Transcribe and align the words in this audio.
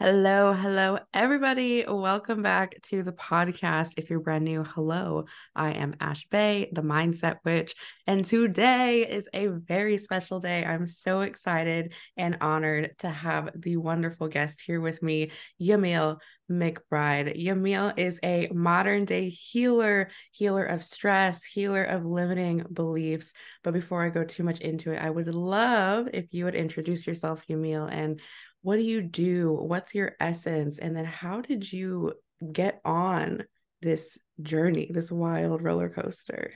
Hello, 0.00 0.52
hello, 0.52 1.00
everybody. 1.12 1.84
Welcome 1.84 2.40
back 2.40 2.80
to 2.82 3.02
the 3.02 3.10
podcast. 3.10 3.94
If 3.96 4.10
you're 4.10 4.20
brand 4.20 4.44
new, 4.44 4.62
hello. 4.62 5.24
I 5.56 5.72
am 5.72 5.96
Ash 6.00 6.24
Bae, 6.30 6.68
the 6.70 6.82
Mindset 6.82 7.38
Witch, 7.44 7.74
and 8.06 8.24
today 8.24 9.04
is 9.04 9.28
a 9.34 9.48
very 9.48 9.98
special 9.98 10.38
day. 10.38 10.64
I'm 10.64 10.86
so 10.86 11.22
excited 11.22 11.94
and 12.16 12.38
honored 12.40 12.96
to 12.98 13.10
have 13.10 13.50
the 13.56 13.76
wonderful 13.76 14.28
guest 14.28 14.62
here 14.64 14.80
with 14.80 15.02
me, 15.02 15.32
Yamile 15.60 16.18
McBride. 16.48 17.36
Yamile 17.36 17.98
is 17.98 18.20
a 18.22 18.48
modern 18.52 19.04
day 19.04 19.28
healer, 19.28 20.10
healer 20.30 20.64
of 20.64 20.84
stress, 20.84 21.44
healer 21.44 21.82
of 21.82 22.04
limiting 22.04 22.64
beliefs. 22.72 23.32
But 23.64 23.74
before 23.74 24.04
I 24.04 24.10
go 24.10 24.24
too 24.24 24.44
much 24.44 24.60
into 24.60 24.92
it, 24.92 25.02
I 25.02 25.10
would 25.10 25.26
love 25.34 26.08
if 26.14 26.32
you 26.32 26.44
would 26.44 26.54
introduce 26.54 27.06
yourself, 27.06 27.42
Yamile, 27.50 27.90
and 27.90 28.20
what 28.62 28.76
do 28.76 28.82
you 28.82 29.02
do? 29.02 29.52
What's 29.52 29.94
your 29.94 30.16
essence? 30.20 30.78
And 30.78 30.96
then 30.96 31.04
how 31.04 31.40
did 31.40 31.72
you 31.72 32.14
get 32.52 32.80
on 32.84 33.44
this 33.82 34.18
journey, 34.42 34.90
this 34.92 35.10
wild 35.10 35.62
roller 35.62 35.88
coaster? 35.88 36.52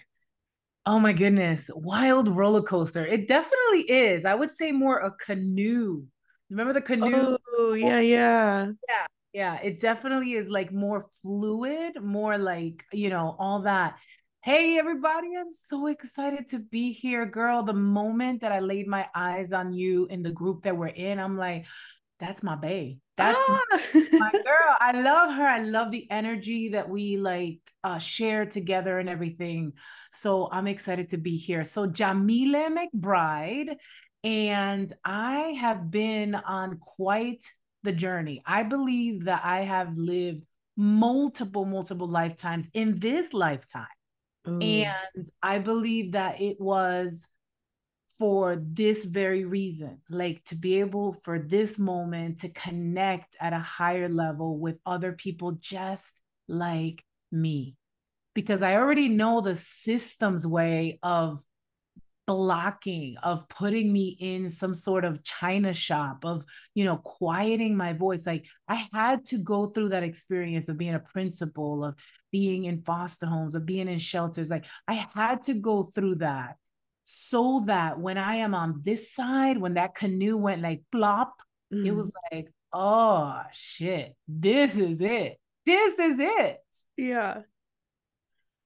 Oh 0.84 0.98
my 0.98 1.12
goodness, 1.12 1.70
wild 1.74 2.28
roller 2.28 2.62
coaster. 2.62 3.06
It 3.06 3.28
definitely 3.28 3.82
is. 3.88 4.24
I 4.24 4.34
would 4.34 4.50
say 4.50 4.72
more 4.72 4.98
a 4.98 5.12
canoe. 5.12 6.04
Remember 6.50 6.72
the 6.72 6.82
canoe? 6.82 7.38
Oh, 7.56 7.74
yeah, 7.74 8.00
yeah. 8.00 8.72
Yeah, 8.88 9.06
yeah. 9.32 9.60
It 9.62 9.80
definitely 9.80 10.32
is 10.32 10.48
like 10.48 10.72
more 10.72 11.06
fluid, 11.22 12.02
more 12.02 12.36
like, 12.36 12.84
you 12.92 13.10
know, 13.10 13.36
all 13.38 13.62
that. 13.62 13.94
Hey, 14.42 14.76
everybody, 14.76 15.28
I'm 15.38 15.52
so 15.52 15.86
excited 15.86 16.48
to 16.48 16.58
be 16.58 16.92
here, 16.92 17.26
girl. 17.26 17.62
The 17.62 17.72
moment 17.72 18.40
that 18.40 18.50
I 18.50 18.58
laid 18.58 18.88
my 18.88 19.06
eyes 19.14 19.52
on 19.52 19.72
you 19.72 20.06
in 20.06 20.24
the 20.24 20.32
group 20.32 20.64
that 20.64 20.76
we're 20.76 20.88
in, 20.88 21.20
I'm 21.20 21.36
like, 21.36 21.64
that's 22.22 22.42
my 22.44 22.54
bae. 22.54 22.98
That's 23.16 23.38
ah. 23.48 23.60
my 24.12 24.30
girl. 24.32 24.76
I 24.80 24.92
love 24.92 25.34
her. 25.34 25.44
I 25.44 25.62
love 25.62 25.90
the 25.90 26.08
energy 26.08 26.68
that 26.68 26.88
we 26.88 27.16
like 27.16 27.58
uh, 27.82 27.98
share 27.98 28.46
together 28.46 29.00
and 29.00 29.08
everything. 29.08 29.72
So 30.12 30.48
I'm 30.52 30.68
excited 30.68 31.08
to 31.08 31.18
be 31.18 31.36
here. 31.36 31.64
So 31.64 31.88
Yamile 31.88 32.78
McBride, 32.78 33.74
and 34.22 34.92
I 35.04 35.56
have 35.60 35.90
been 35.90 36.36
on 36.36 36.78
quite 36.78 37.44
the 37.82 37.92
journey. 37.92 38.40
I 38.46 38.62
believe 38.62 39.24
that 39.24 39.42
I 39.44 39.62
have 39.62 39.96
lived 39.96 40.44
multiple, 40.76 41.64
multiple 41.64 42.08
lifetimes 42.08 42.70
in 42.72 43.00
this 43.00 43.32
lifetime. 43.32 43.86
Ooh. 44.48 44.60
And 44.60 45.26
I 45.42 45.58
believe 45.58 46.12
that 46.12 46.40
it 46.40 46.60
was 46.60 47.26
for 48.22 48.54
this 48.54 49.04
very 49.04 49.44
reason 49.44 49.98
like 50.08 50.44
to 50.44 50.54
be 50.54 50.78
able 50.78 51.12
for 51.24 51.40
this 51.40 51.76
moment 51.76 52.38
to 52.38 52.48
connect 52.50 53.36
at 53.40 53.52
a 53.52 53.58
higher 53.58 54.08
level 54.08 54.60
with 54.60 54.78
other 54.86 55.10
people 55.10 55.50
just 55.58 56.22
like 56.46 57.04
me. 57.32 57.74
Because 58.32 58.62
i 58.62 58.76
already 58.76 59.08
know 59.08 59.40
the 59.40 59.56
systems 59.56 60.46
way 60.46 61.00
of 61.02 61.42
blocking 62.28 63.16
of 63.24 63.48
putting 63.48 63.92
me 63.92 64.16
in 64.20 64.48
some 64.50 64.76
sort 64.76 65.04
of 65.04 65.24
china 65.24 65.74
shop 65.74 66.24
of 66.24 66.44
you 66.76 66.84
know 66.84 66.98
quieting 66.98 67.76
my 67.76 67.92
voice. 67.92 68.24
Like 68.24 68.46
i 68.68 68.86
had 68.92 69.26
to 69.26 69.38
go 69.38 69.66
through 69.66 69.88
that 69.88 70.04
experience 70.04 70.68
of 70.68 70.78
being 70.78 70.94
a 70.94 71.00
principal 71.00 71.84
of 71.84 71.96
being 72.30 72.66
in 72.66 72.82
foster 72.82 73.26
homes 73.26 73.56
of 73.56 73.66
being 73.66 73.88
in 73.88 73.98
shelters. 73.98 74.48
Like 74.48 74.66
i 74.86 74.92
had 74.92 75.42
to 75.42 75.54
go 75.54 75.82
through 75.82 76.14
that 76.26 76.54
so 77.14 77.64
that 77.66 77.98
when 77.98 78.18
I 78.18 78.36
am 78.36 78.54
on 78.54 78.80
this 78.84 79.12
side, 79.12 79.58
when 79.58 79.74
that 79.74 79.94
canoe 79.94 80.36
went 80.36 80.62
like 80.62 80.82
plop, 80.90 81.34
mm. 81.72 81.86
it 81.86 81.92
was 81.92 82.06
mm-hmm. 82.10 82.36
like, 82.36 82.52
oh 82.72 83.42
shit, 83.52 84.16
this 84.26 84.76
is 84.76 85.00
it. 85.00 85.38
This 85.66 85.98
is 85.98 86.18
it. 86.18 86.58
Yeah. 86.96 87.42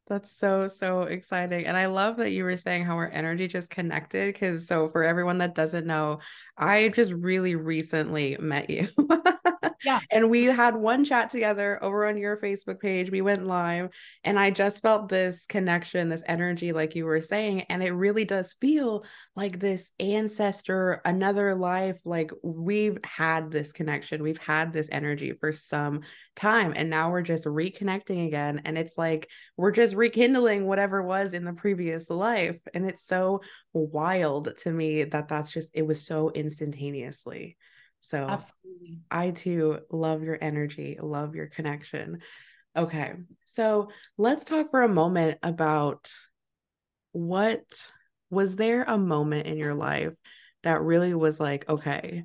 That's 0.07 0.31
so, 0.31 0.69
so 0.69 1.03
exciting. 1.03 1.67
And 1.67 1.77
I 1.77 1.87
love 1.87 2.19
that 2.19 2.31
you 2.31 2.45
were 2.45 2.57
saying 2.57 2.85
how 2.85 2.95
our 2.95 3.11
energy 3.11 3.49
just 3.49 3.71
connected. 3.71 4.39
Cause 4.39 4.69
so 4.69 4.87
for 4.87 5.03
everyone 5.03 5.39
that 5.39 5.57
doesn't 5.57 5.87
know, 5.87 6.21
I 6.57 6.91
just 6.91 7.13
really 7.13 7.57
recently 7.57 8.37
met 8.39 8.71
you. 8.71 8.87
Yeah. 9.85 10.01
and 10.11 10.31
we 10.31 10.45
had 10.45 10.77
one 10.77 11.05
chat 11.05 11.31
together 11.31 11.83
over 11.83 12.07
on 12.07 12.17
your 12.17 12.37
Facebook 12.37 12.81
page. 12.81 13.11
We 13.11 13.21
went 13.21 13.45
live 13.45 13.91
and 14.25 14.39
I 14.39 14.51
just 14.51 14.83
felt 14.83 15.09
this 15.09 15.47
connection, 15.47 16.09
this 16.09 16.23
energy, 16.27 16.73
like 16.73 16.95
you 16.95 17.05
were 17.05 17.21
saying. 17.21 17.63
And 17.69 17.83
it 17.83 17.93
really 17.93 18.25
does 18.25 18.55
feel 18.61 19.05
like 19.35 19.59
this 19.59 19.93
ancestor, 20.01 21.01
another 21.05 21.55
life. 21.55 21.99
Like 22.05 22.31
we've 22.43 22.99
had 23.05 23.51
this 23.51 23.73
connection, 23.73 24.23
we've 24.23 24.39
had 24.39 24.73
this 24.73 24.89
energy 24.91 25.33
for 25.33 25.53
some 25.53 26.03
time. 26.35 26.73
And 26.77 26.91
now 26.91 27.11
we're 27.11 27.23
just 27.23 27.45
reconnecting 27.45 28.27
again. 28.27 28.63
And 28.65 28.77
it's 28.79 28.99
like 28.99 29.29
we're 29.57 29.73
just 29.73 29.95
rekindling 29.95 30.67
whatever 30.67 31.03
was 31.03 31.33
in 31.33 31.45
the 31.45 31.53
previous 31.53 32.11
life. 32.11 32.57
And 32.75 32.87
it's 32.87 33.07
so 33.07 33.43
wild 33.73 34.57
to 34.59 34.71
me 34.71 35.05
that 35.05 35.29
that's 35.29 35.51
just, 35.51 35.71
it 35.75 35.87
was 35.87 36.07
so 36.07 36.31
instantaneously. 36.31 37.57
So 38.07 38.19
absolutely. 38.19 39.01
I 39.11 39.31
too 39.31 39.81
love 39.91 40.23
your 40.23 40.39
energy, 40.41 40.97
love 41.01 41.35
your 41.35 41.49
connection. 41.49 42.21
Okay. 42.77 43.15
So 43.47 43.89
let's 44.17 44.45
talk 44.45 44.71
for 44.71 44.83
a 44.83 44.89
moment 44.89 45.39
about 45.43 46.13
what 47.11 47.65
was 48.31 48.55
there 48.55 48.85
a 48.85 48.97
moment 48.97 49.49
in 49.49 49.59
your 49.59 49.75
life 49.75 50.13
that 50.63 50.83
really 50.83 51.15
was 51.15 51.41
like, 51.41 51.69
okay, 51.69 52.23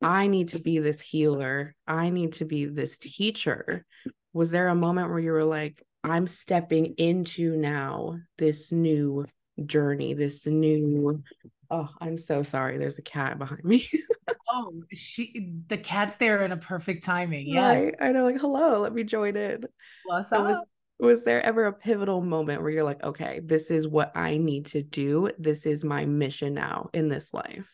I 0.00 0.28
need 0.28 0.48
to 0.48 0.60
be 0.60 0.78
this 0.78 1.02
healer. 1.02 1.74
I 1.86 2.08
need 2.08 2.32
to 2.34 2.46
be 2.46 2.64
this 2.64 2.96
teacher. 2.96 3.84
Was 4.32 4.50
there 4.50 4.68
a 4.68 4.74
moment 4.74 5.10
where 5.10 5.18
you 5.18 5.32
were 5.32 5.44
like, 5.44 5.84
I'm 6.02 6.26
stepping 6.26 6.94
into 6.96 7.54
now 7.54 8.18
this 8.38 8.72
new 8.72 9.26
journey, 9.66 10.14
this 10.14 10.46
new 10.46 11.22
Oh, 11.70 11.90
I'm 12.00 12.16
so 12.16 12.42
sorry. 12.42 12.78
There's 12.78 12.98
a 12.98 13.02
cat 13.02 13.38
behind 13.38 13.62
me. 13.62 13.86
oh, 14.50 14.82
she 14.92 15.52
the 15.68 15.78
cat's 15.78 16.16
there 16.16 16.44
in 16.44 16.52
a 16.52 16.56
perfect 16.56 17.04
timing. 17.04 17.46
Yeah. 17.48 17.72
Right? 17.72 17.94
I 18.00 18.12
know, 18.12 18.24
like, 18.24 18.40
hello, 18.40 18.80
let 18.80 18.94
me 18.94 19.04
join 19.04 19.36
in. 19.36 19.64
What's 20.04 20.30
so 20.30 20.38
up? 20.38 20.44
Was, 20.46 20.64
was 21.00 21.24
there 21.24 21.42
ever 21.42 21.66
a 21.66 21.72
pivotal 21.72 22.20
moment 22.20 22.62
where 22.62 22.70
you're 22.70 22.84
like, 22.84 23.02
okay, 23.04 23.40
this 23.44 23.70
is 23.70 23.86
what 23.86 24.16
I 24.16 24.38
need 24.38 24.66
to 24.66 24.82
do? 24.82 25.30
This 25.38 25.66
is 25.66 25.84
my 25.84 26.04
mission 26.06 26.54
now 26.54 26.90
in 26.92 27.08
this 27.08 27.32
life? 27.32 27.68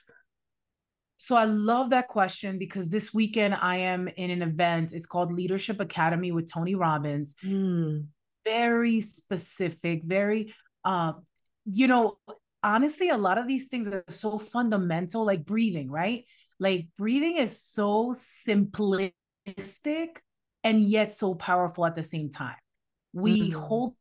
So 1.18 1.36
I 1.36 1.44
love 1.44 1.90
that 1.90 2.08
question 2.08 2.58
because 2.58 2.90
this 2.90 3.14
weekend 3.14 3.54
I 3.54 3.76
am 3.76 4.08
in 4.08 4.30
an 4.30 4.42
event. 4.42 4.92
It's 4.92 5.06
called 5.06 5.32
Leadership 5.32 5.80
Academy 5.80 6.32
with 6.32 6.52
Tony 6.52 6.74
Robbins. 6.74 7.34
Mm. 7.42 8.08
Very 8.44 9.00
specific, 9.00 10.02
very 10.04 10.52
uh, 10.84 11.14
you 11.64 11.88
know, 11.88 12.18
honestly, 12.62 13.08
a 13.08 13.16
lot 13.16 13.38
of 13.38 13.46
these 13.46 13.68
things 13.68 13.88
are 13.88 14.04
so 14.08 14.38
fundamental, 14.38 15.24
like 15.24 15.44
breathing, 15.44 15.90
right? 15.90 16.24
Like 16.64 16.86
breathing 16.96 17.36
is 17.36 17.60
so 17.60 18.14
simplistic 18.14 19.12
and 20.64 20.80
yet 20.80 21.12
so 21.12 21.34
powerful 21.34 21.84
at 21.84 21.94
the 21.94 22.02
same 22.02 22.30
time. 22.30 22.56
We 23.12 23.50
mm-hmm. 23.50 23.60
hold 23.60 23.94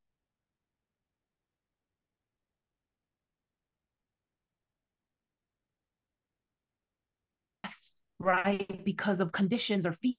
right 8.19 8.85
because 8.85 9.19
of 9.19 9.33
conditions 9.33 9.85
or 9.85 9.91
feet 9.91 10.17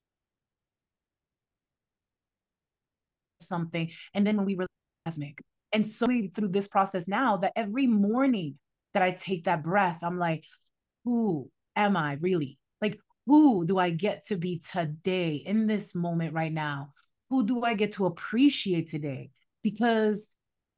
something 3.41 3.91
and 4.13 4.27
then 4.27 4.37
when 4.37 4.45
we 4.45 4.53
realize 4.53 5.35
and 5.73 5.87
so 5.87 6.07
through 6.35 6.49
this 6.49 6.69
process 6.69 7.09
now 7.09 7.39
that 7.39 7.53
every 7.57 7.87
morning 7.87 8.59
that 8.93 9.03
I 9.03 9.11
take 9.11 9.45
that 9.45 9.63
breath, 9.63 10.01
I'm 10.03 10.19
like, 10.19 10.45
who 11.05 11.51
am 11.77 11.97
I 11.97 12.15
really? 12.15 12.59
Like, 12.81 12.99
who 13.27 13.67
do 13.67 13.79
I 13.79 13.91
get 13.91 14.27
to 14.27 14.37
be 14.37 14.63
today 14.73 15.37
in 15.37 15.67
this 15.67 15.95
moment 15.95 16.35
right 16.35 16.53
now? 16.53 16.93
Who 17.31 17.47
do 17.47 17.63
I 17.63 17.75
get 17.75 17.93
to 17.93 18.07
appreciate 18.07 18.91
today? 18.91 19.31
Because 19.63 20.29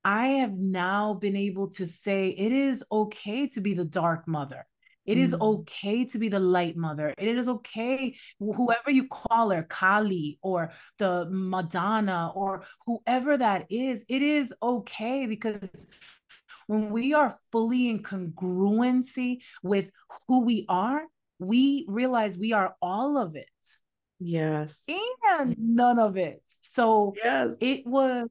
I 0.05 0.29
have 0.29 0.53
now 0.53 1.15
been 1.15 1.35
able 1.35 1.71
to 1.71 1.87
say 1.87 2.29
it 2.29 2.53
is 2.53 2.85
okay 2.93 3.49
to 3.49 3.61
be 3.61 3.75
the 3.75 3.85
dark 3.85 4.29
mother. 4.29 4.65
It 5.07 5.19
is 5.19 5.35
mm. 5.35 5.41
okay 5.41 6.05
to 6.05 6.19
be 6.19 6.29
the 6.29 6.41
light 6.41 6.77
mother. 6.77 7.15
It 7.17 7.29
is 7.29 7.49
okay, 7.49 8.17
whoever 8.39 8.91
you 8.91 9.07
call 9.07 9.51
her, 9.51 9.63
Kali 9.63 10.39
or 10.43 10.73
the 10.99 11.29
Madonna 11.31 12.33
or 12.35 12.65
whoever 12.87 13.37
that 13.37 13.67
is, 13.71 14.05
it 14.09 14.23
is 14.23 14.53
okay 14.63 15.27
because 15.27 15.87
when 16.67 16.91
we 16.91 17.15
are 17.15 17.37
fully 17.53 17.89
in 17.89 18.03
congruency 18.03 19.39
with 19.63 19.91
who 20.27 20.41
we 20.41 20.67
are, 20.69 21.03
we 21.39 21.85
realize 21.89 22.39
we 22.39 22.53
are 22.53 22.75
all 22.81 23.19
of 23.19 23.37
it. 23.37 23.49
Yes. 24.19 24.87
And 25.39 25.57
none 25.59 25.99
of 25.99 26.17
it. 26.17 26.43
So 26.63 27.15
yes. 27.23 27.57
it 27.61 27.87
was 27.87 28.29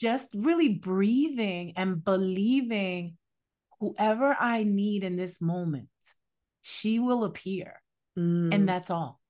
just 0.00 0.30
really 0.34 0.70
breathing 0.70 1.74
and 1.76 2.02
believing 2.02 3.16
whoever 3.78 4.34
I 4.38 4.64
need 4.64 5.04
in 5.04 5.16
this 5.16 5.40
moment 5.40 5.88
she 6.62 6.98
will 6.98 7.24
appear. 7.24 7.82
Mm. 8.18 8.54
And 8.54 8.68
that's 8.68 8.90
all. 8.90 9.20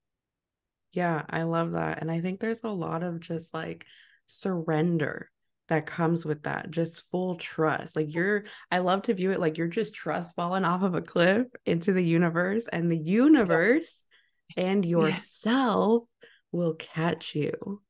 Yeah, 0.93 1.23
I 1.29 1.45
love 1.45 1.73
that. 1.73 2.01
And 2.01 2.11
I 2.11 2.21
think 2.21 2.39
there's 2.39 2.63
a 2.63 2.69
lot 2.69 3.03
of 3.03 3.21
just 3.21 3.55
like 3.55 3.87
surrender 4.27 5.31
that 5.73 5.87
comes 5.87 6.27
with 6.27 6.43
that, 6.43 6.71
just 6.71 7.11
full 7.11 7.37
trust. 7.37 7.97
Like 7.97 8.13
you're, 8.15 8.45
I 8.71 8.79
love 8.79 9.03
to 9.03 9.15
view 9.15 9.31
it 9.33 9.41
like 9.41 9.57
you're 9.57 9.69
just 9.69 9.95
trust 9.95 10.37
falling 10.37 10.67
off 10.67 10.83
of 10.83 10.95
a 10.95 11.01
cliff 11.01 11.47
into 11.65 11.95
the 11.95 12.05
universe, 12.05 12.69
and 12.71 12.93
the 12.93 12.99
universe 12.99 14.07
yeah. 14.55 14.65
and 14.65 14.85
yourself 14.85 16.03
yeah. 16.23 16.29
will 16.53 16.75
catch 16.75 17.35
you. 17.35 17.81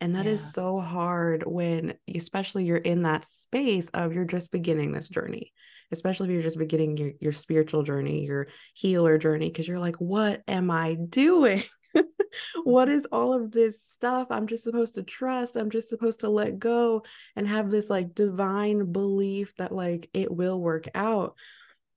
And 0.00 0.14
that 0.14 0.24
yeah. 0.24 0.32
is 0.32 0.54
so 0.54 0.80
hard 0.80 1.44
when, 1.46 1.92
especially, 2.12 2.64
you're 2.64 2.78
in 2.78 3.02
that 3.02 3.26
space 3.26 3.90
of 3.90 4.14
you're 4.14 4.24
just 4.24 4.50
beginning 4.50 4.92
this 4.92 5.10
journey, 5.10 5.52
especially 5.92 6.28
if 6.28 6.32
you're 6.32 6.42
just 6.42 6.56
beginning 6.56 6.96
your, 6.96 7.12
your 7.20 7.32
spiritual 7.32 7.82
journey, 7.82 8.24
your 8.24 8.48
healer 8.72 9.18
journey, 9.18 9.50
because 9.50 9.68
you're 9.68 9.78
like, 9.78 9.96
what 9.96 10.40
am 10.48 10.70
I 10.70 10.94
doing? 10.94 11.62
what 12.64 12.88
is 12.88 13.06
all 13.12 13.32
of 13.32 13.50
this 13.50 13.82
stuff? 13.82 14.28
I'm 14.30 14.46
just 14.46 14.64
supposed 14.64 14.94
to 14.96 15.02
trust. 15.02 15.56
I'm 15.56 15.70
just 15.70 15.88
supposed 15.88 16.20
to 16.20 16.28
let 16.28 16.58
go 16.58 17.04
and 17.36 17.46
have 17.46 17.70
this 17.70 17.90
like 17.90 18.14
divine 18.14 18.92
belief 18.92 19.54
that 19.56 19.72
like 19.72 20.08
it 20.12 20.30
will 20.30 20.60
work 20.60 20.86
out. 20.94 21.36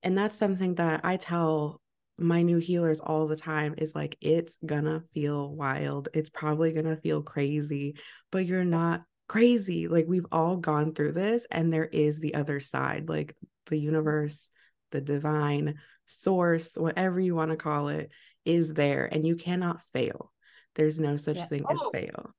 And 0.02 0.16
that's 0.16 0.36
something 0.36 0.74
that 0.76 1.00
I 1.04 1.16
tell 1.16 1.80
my 2.16 2.42
new 2.42 2.58
healers 2.58 3.00
all 3.00 3.26
the 3.26 3.36
time 3.36 3.74
is 3.78 3.94
like 3.94 4.16
it's 4.20 4.58
gonna 4.64 5.02
feel 5.12 5.52
wild. 5.52 6.08
It's 6.14 6.30
probably 6.30 6.72
gonna 6.72 6.96
feel 6.96 7.22
crazy, 7.22 7.96
but 8.30 8.46
you're 8.46 8.64
not 8.64 9.02
crazy. 9.28 9.88
Like 9.88 10.06
we've 10.06 10.26
all 10.30 10.56
gone 10.56 10.94
through 10.94 11.12
this 11.12 11.46
and 11.50 11.72
there 11.72 11.86
is 11.86 12.20
the 12.20 12.34
other 12.34 12.60
side, 12.60 13.08
like 13.08 13.34
the 13.66 13.78
universe, 13.78 14.50
the 14.92 15.00
divine 15.00 15.76
source, 16.06 16.76
whatever 16.76 17.18
you 17.18 17.34
want 17.34 17.50
to 17.50 17.56
call 17.56 17.88
it, 17.88 18.10
is 18.44 18.74
there 18.74 19.06
and 19.10 19.26
you 19.26 19.36
cannot 19.36 19.82
fail. 19.92 20.32
There's 20.74 20.98
no 20.98 21.16
such 21.16 21.36
yeah. 21.36 21.46
thing 21.46 21.64
oh. 21.68 21.74
as 21.74 21.80
fail. 21.92 22.34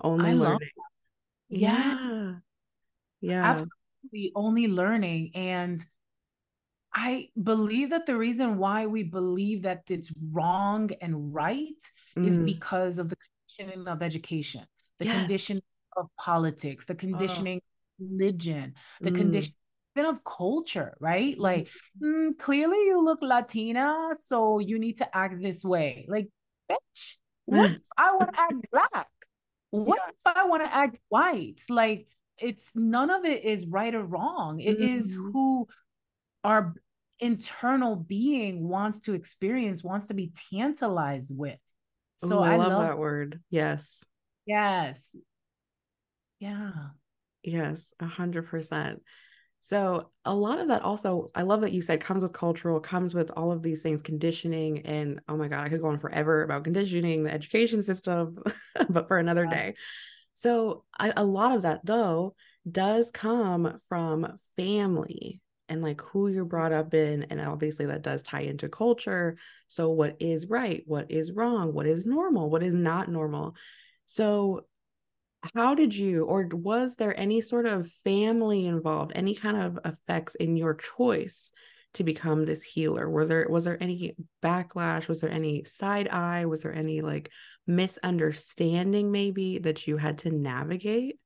Only 0.00 0.30
I 0.30 0.34
learning. 0.34 0.68
Yeah. 1.48 1.98
yeah. 1.98 2.32
Yeah. 3.20 3.44
Absolutely 3.44 4.32
only 4.34 4.68
learning. 4.68 5.30
And 5.34 5.84
I 6.94 7.28
believe 7.40 7.90
that 7.90 8.06
the 8.06 8.16
reason 8.16 8.58
why 8.58 8.86
we 8.86 9.02
believe 9.02 9.62
that 9.62 9.82
it's 9.88 10.12
wrong 10.32 10.90
and 11.00 11.32
right 11.32 11.68
mm. 12.16 12.26
is 12.26 12.36
because 12.38 12.98
of 12.98 13.08
the 13.08 13.16
conditioning 13.56 13.88
of 13.88 14.02
education, 14.02 14.64
the 14.98 15.06
yes. 15.06 15.16
conditioning 15.16 15.62
of 15.96 16.08
politics, 16.18 16.84
the 16.84 16.94
conditioning 16.94 17.60
oh. 17.62 18.06
religion, 18.10 18.74
the 19.00 19.10
mm. 19.10 19.16
condition 19.16 19.54
of 19.96 20.24
culture, 20.24 20.96
right? 21.00 21.38
Like, 21.38 21.68
mm-hmm. 22.02 22.30
mm, 22.30 22.38
clearly 22.38 22.78
you 22.78 23.04
look 23.04 23.20
Latina, 23.22 24.10
so 24.14 24.58
you 24.58 24.78
need 24.78 24.98
to 24.98 25.16
act 25.16 25.42
this 25.42 25.64
way. 25.64 26.06
Like, 26.08 26.28
bitch, 26.70 27.16
what 27.44 27.70
if 27.72 27.80
I 27.96 28.16
want 28.16 28.34
to 28.34 28.40
act 28.40 28.54
black? 28.70 29.08
What 29.70 29.98
yeah. 29.98 30.32
if 30.32 30.36
I 30.36 30.46
want 30.46 30.62
to 30.64 30.74
act 30.74 30.98
white? 31.08 31.60
Like, 31.68 32.06
it's 32.38 32.70
none 32.74 33.10
of 33.10 33.24
it 33.24 33.44
is 33.44 33.66
right 33.66 33.94
or 33.94 34.04
wrong. 34.04 34.60
It 34.60 34.78
mm-hmm. 34.78 34.98
is 34.98 35.14
who 35.14 35.68
our 36.44 36.74
internal 37.20 37.96
being 37.96 38.68
wants 38.68 39.00
to 39.00 39.14
experience, 39.14 39.84
wants 39.84 40.08
to 40.08 40.14
be 40.14 40.32
tantalized 40.50 41.36
with. 41.36 41.58
So 42.18 42.38
Ooh, 42.38 42.42
I, 42.42 42.54
I 42.54 42.56
love, 42.56 42.72
love 42.72 42.82
that 42.82 42.98
word. 42.98 43.40
Yes. 43.50 44.02
Yes. 44.46 45.14
Yeah. 46.40 46.70
Yes, 47.42 47.92
a 47.98 48.06
hundred 48.06 48.46
percent. 48.46 49.02
So 49.64 50.10
a 50.24 50.34
lot 50.34 50.58
of 50.58 50.68
that 50.68 50.82
also, 50.82 51.30
I 51.36 51.42
love 51.42 51.60
that 51.60 51.72
you 51.72 51.82
said 51.82 52.00
comes 52.00 52.22
with 52.22 52.32
cultural, 52.32 52.80
comes 52.80 53.14
with 53.14 53.30
all 53.36 53.52
of 53.52 53.62
these 53.62 53.80
things, 53.80 54.02
conditioning, 54.02 54.80
and 54.80 55.20
oh 55.28 55.36
my 55.36 55.46
god, 55.46 55.64
I 55.64 55.68
could 55.68 55.80
go 55.80 55.88
on 55.88 56.00
forever 56.00 56.42
about 56.42 56.64
conditioning, 56.64 57.22
the 57.22 57.32
education 57.32 57.80
system, 57.80 58.38
but 58.90 59.06
for 59.06 59.18
another 59.18 59.44
yeah. 59.44 59.50
day. 59.54 59.74
So 60.34 60.84
I, 60.98 61.12
a 61.16 61.24
lot 61.24 61.54
of 61.54 61.62
that 61.62 61.86
though 61.86 62.34
does 62.70 63.12
come 63.12 63.78
from 63.88 64.36
family 64.56 65.40
and 65.68 65.80
like 65.80 66.00
who 66.00 66.26
you're 66.26 66.44
brought 66.44 66.72
up 66.72 66.92
in, 66.92 67.22
and 67.30 67.40
obviously 67.40 67.86
that 67.86 68.02
does 68.02 68.24
tie 68.24 68.40
into 68.40 68.68
culture. 68.68 69.38
So 69.68 69.90
what 69.90 70.16
is 70.18 70.48
right, 70.48 70.82
what 70.86 71.12
is 71.12 71.30
wrong, 71.30 71.72
what 71.72 71.86
is 71.86 72.04
normal, 72.04 72.50
what 72.50 72.64
is 72.64 72.74
not 72.74 73.08
normal. 73.08 73.54
So 74.06 74.66
how 75.54 75.74
did 75.74 75.94
you 75.94 76.24
or 76.24 76.48
was 76.52 76.96
there 76.96 77.18
any 77.18 77.40
sort 77.40 77.66
of 77.66 77.90
family 78.04 78.66
involved 78.66 79.12
any 79.14 79.34
kind 79.34 79.56
of 79.56 79.78
effects 79.84 80.34
in 80.36 80.56
your 80.56 80.74
choice 80.74 81.50
to 81.94 82.04
become 82.04 82.44
this 82.44 82.62
healer? 82.62 83.08
Were 83.10 83.26
there 83.26 83.46
was 83.50 83.64
there 83.64 83.82
any 83.82 84.14
backlash? 84.42 85.08
Was 85.08 85.20
there 85.20 85.30
any 85.30 85.64
side 85.64 86.08
eye? 86.08 86.46
Was 86.46 86.62
there 86.62 86.74
any 86.74 87.00
like 87.00 87.30
misunderstanding 87.66 89.10
maybe 89.10 89.58
that 89.58 89.86
you 89.86 89.96
had 89.96 90.18
to 90.18 90.30
navigate? 90.30 91.18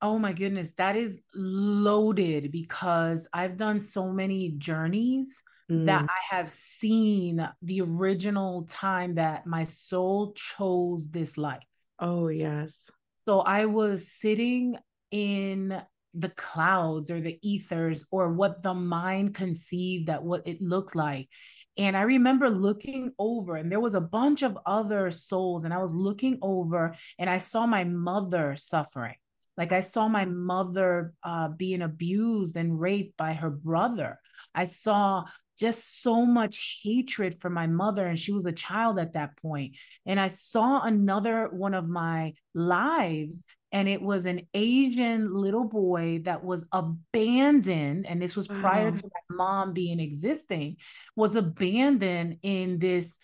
Oh 0.00 0.18
my 0.18 0.32
goodness 0.32 0.72
that 0.76 0.94
is 0.94 1.18
loaded 1.34 2.52
because 2.52 3.28
i've 3.32 3.56
done 3.56 3.80
so 3.80 4.12
many 4.12 4.50
journeys 4.50 5.42
mm. 5.68 5.86
that 5.86 6.04
i 6.08 6.36
have 6.36 6.48
seen 6.48 7.48
the 7.62 7.80
original 7.80 8.62
time 8.68 9.16
that 9.16 9.44
my 9.44 9.64
soul 9.64 10.34
chose 10.34 11.10
this 11.10 11.36
life. 11.36 11.64
Oh 11.98 12.28
yes 12.28 12.92
so 13.28 13.40
I 13.40 13.66
was 13.66 14.10
sitting 14.10 14.78
in 15.10 15.82
the 16.14 16.30
clouds 16.30 17.10
or 17.10 17.20
the 17.20 17.38
ethers 17.42 18.06
or 18.10 18.32
what 18.32 18.62
the 18.62 18.72
mind 18.72 19.34
conceived 19.34 20.06
that 20.06 20.22
what 20.22 20.48
it 20.48 20.62
looked 20.62 20.96
like. 20.96 21.28
And 21.76 21.94
I 21.94 22.04
remember 22.04 22.48
looking 22.48 23.12
over, 23.18 23.56
and 23.56 23.70
there 23.70 23.80
was 23.80 23.92
a 23.92 24.00
bunch 24.00 24.42
of 24.42 24.56
other 24.64 25.10
souls, 25.10 25.64
and 25.64 25.74
I 25.74 25.82
was 25.82 25.92
looking 25.92 26.38
over 26.40 26.96
and 27.18 27.28
I 27.28 27.36
saw 27.36 27.66
my 27.66 27.84
mother 27.84 28.56
suffering. 28.56 29.16
Like 29.58 29.72
I 29.72 29.82
saw 29.82 30.08
my 30.08 30.24
mother 30.24 31.12
uh, 31.22 31.48
being 31.48 31.82
abused 31.82 32.56
and 32.56 32.80
raped 32.80 33.18
by 33.18 33.34
her 33.34 33.50
brother. 33.50 34.18
I 34.54 34.64
saw 34.64 35.24
just 35.58 36.02
so 36.02 36.24
much 36.24 36.80
hatred 36.82 37.34
for 37.34 37.50
my 37.50 37.66
mother 37.66 38.06
and 38.06 38.18
she 38.18 38.32
was 38.32 38.46
a 38.46 38.52
child 38.52 38.98
at 38.98 39.14
that 39.14 39.36
point. 39.36 39.76
And 40.06 40.18
i 40.18 40.28
saw 40.28 40.82
another 40.82 41.48
one 41.48 41.74
of 41.74 41.88
my 41.88 42.34
lives 42.54 43.44
and 43.70 43.88
it 43.88 44.00
was 44.00 44.24
an 44.24 44.40
asian 44.54 45.34
little 45.34 45.64
boy 45.64 46.20
that 46.24 46.42
was 46.42 46.64
abandoned 46.72 48.06
and 48.06 48.22
this 48.22 48.34
was 48.34 48.48
prior 48.48 48.90
to 48.90 49.02
my 49.02 49.36
mom 49.36 49.74
being 49.74 50.00
existing 50.00 50.76
was 51.14 51.36
abandoned 51.36 52.38
in 52.42 52.78
this 52.78 53.18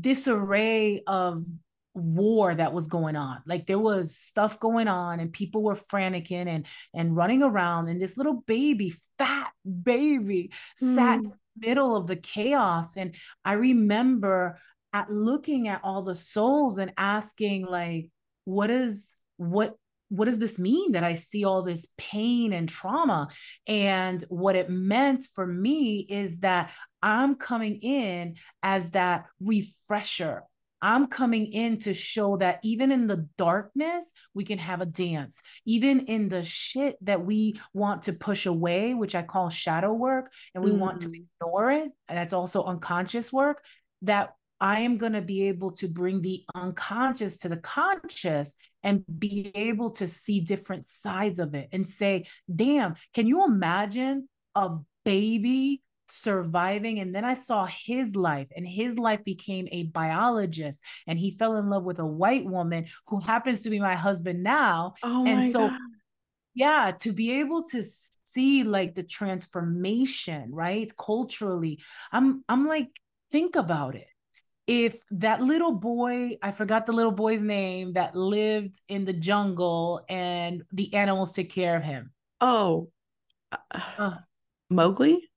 disarray 0.00 1.02
of 1.06 1.44
war 1.96 2.54
that 2.54 2.72
was 2.72 2.86
going 2.86 3.16
on. 3.16 3.42
Like 3.46 3.66
there 3.66 3.78
was 3.78 4.16
stuff 4.16 4.60
going 4.60 4.88
on 4.88 5.18
and 5.20 5.32
people 5.32 5.62
were 5.62 5.74
franticing 5.74 6.46
and 6.46 6.66
and 6.94 7.16
running 7.16 7.42
around 7.42 7.88
and 7.88 8.00
this 8.00 8.16
little 8.16 8.42
baby 8.46 8.94
fat 9.18 9.50
baby 9.82 10.52
mm. 10.82 10.94
sat 10.94 11.20
middle 11.58 11.96
of 11.96 12.06
the 12.06 12.16
chaos. 12.16 12.96
And 12.96 13.14
i 13.44 13.52
remember 13.52 14.58
at 14.92 15.10
looking 15.10 15.68
at 15.68 15.80
all 15.82 16.02
the 16.02 16.14
souls 16.14 16.78
and 16.78 16.92
asking 16.96 17.66
like 17.66 18.10
what 18.44 18.70
is 18.70 19.16
what 19.36 19.74
what 20.08 20.26
does 20.26 20.38
this 20.38 20.58
mean 20.58 20.92
that 20.92 21.02
i 21.02 21.16
see 21.16 21.44
all 21.44 21.62
this 21.62 21.88
pain 21.98 22.52
and 22.52 22.68
trauma? 22.68 23.28
And 23.66 24.24
what 24.28 24.56
it 24.56 24.70
meant 24.70 25.26
for 25.34 25.46
me 25.46 26.06
is 26.08 26.40
that 26.40 26.72
i'm 27.02 27.34
coming 27.34 27.76
in 27.82 28.36
as 28.62 28.92
that 28.92 29.26
refresher 29.40 30.44
I'm 30.82 31.06
coming 31.06 31.46
in 31.52 31.78
to 31.80 31.94
show 31.94 32.36
that 32.38 32.60
even 32.62 32.92
in 32.92 33.06
the 33.06 33.28
darkness, 33.38 34.12
we 34.34 34.44
can 34.44 34.58
have 34.58 34.80
a 34.80 34.86
dance. 34.86 35.40
Even 35.64 36.00
in 36.00 36.28
the 36.28 36.44
shit 36.44 36.96
that 37.02 37.24
we 37.24 37.60
want 37.72 38.02
to 38.02 38.12
push 38.12 38.46
away, 38.46 38.94
which 38.94 39.14
I 39.14 39.22
call 39.22 39.48
shadow 39.48 39.92
work, 39.92 40.32
and 40.54 40.62
we 40.62 40.70
mm. 40.70 40.78
want 40.78 41.02
to 41.02 41.08
mm. 41.08 41.24
ignore 41.40 41.70
it, 41.70 41.90
and 42.08 42.18
that's 42.18 42.32
also 42.32 42.64
unconscious 42.64 43.32
work, 43.32 43.62
that 44.02 44.34
I 44.60 44.80
am 44.80 44.96
going 44.96 45.12
to 45.12 45.22
be 45.22 45.48
able 45.48 45.72
to 45.72 45.88
bring 45.88 46.22
the 46.22 46.44
unconscious 46.54 47.38
to 47.38 47.48
the 47.48 47.58
conscious 47.58 48.56
and 48.82 49.04
be 49.18 49.50
able 49.54 49.90
to 49.92 50.08
see 50.08 50.40
different 50.40 50.86
sides 50.86 51.38
of 51.38 51.54
it 51.54 51.68
and 51.72 51.86
say, 51.86 52.26
damn, 52.54 52.94
can 53.12 53.26
you 53.26 53.44
imagine 53.44 54.28
a 54.54 54.78
baby 55.04 55.82
surviving 56.08 57.00
and 57.00 57.14
then 57.14 57.24
i 57.24 57.34
saw 57.34 57.66
his 57.66 58.14
life 58.14 58.46
and 58.56 58.66
his 58.66 58.98
life 58.98 59.22
became 59.24 59.66
a 59.72 59.84
biologist 59.84 60.82
and 61.06 61.18
he 61.18 61.30
fell 61.30 61.56
in 61.56 61.68
love 61.68 61.84
with 61.84 61.98
a 61.98 62.06
white 62.06 62.44
woman 62.44 62.86
who 63.06 63.20
happens 63.20 63.62
to 63.62 63.70
be 63.70 63.80
my 63.80 63.94
husband 63.94 64.42
now. 64.42 64.94
Oh 65.02 65.26
and 65.26 65.52
so 65.52 65.68
God. 65.68 65.78
yeah 66.54 66.92
to 67.00 67.12
be 67.12 67.40
able 67.40 67.64
to 67.64 67.82
see 67.82 68.62
like 68.62 68.94
the 68.94 69.02
transformation 69.02 70.50
right 70.52 70.90
culturally 70.96 71.80
i'm 72.12 72.44
i'm 72.48 72.66
like 72.66 72.88
think 73.30 73.56
about 73.56 73.96
it. 73.96 74.06
If 74.68 75.02
that 75.10 75.42
little 75.42 75.72
boy 75.72 76.38
i 76.42 76.50
forgot 76.50 76.86
the 76.86 76.92
little 76.92 77.12
boy's 77.12 77.42
name 77.42 77.94
that 77.94 78.16
lived 78.16 78.80
in 78.88 79.04
the 79.04 79.12
jungle 79.12 80.04
and 80.08 80.62
the 80.72 80.94
animals 80.94 81.32
took 81.34 81.48
care 81.48 81.76
of 81.76 81.82
him. 81.82 82.12
Oh 82.40 82.90
uh, 83.72 84.16
mowgli 84.70 85.28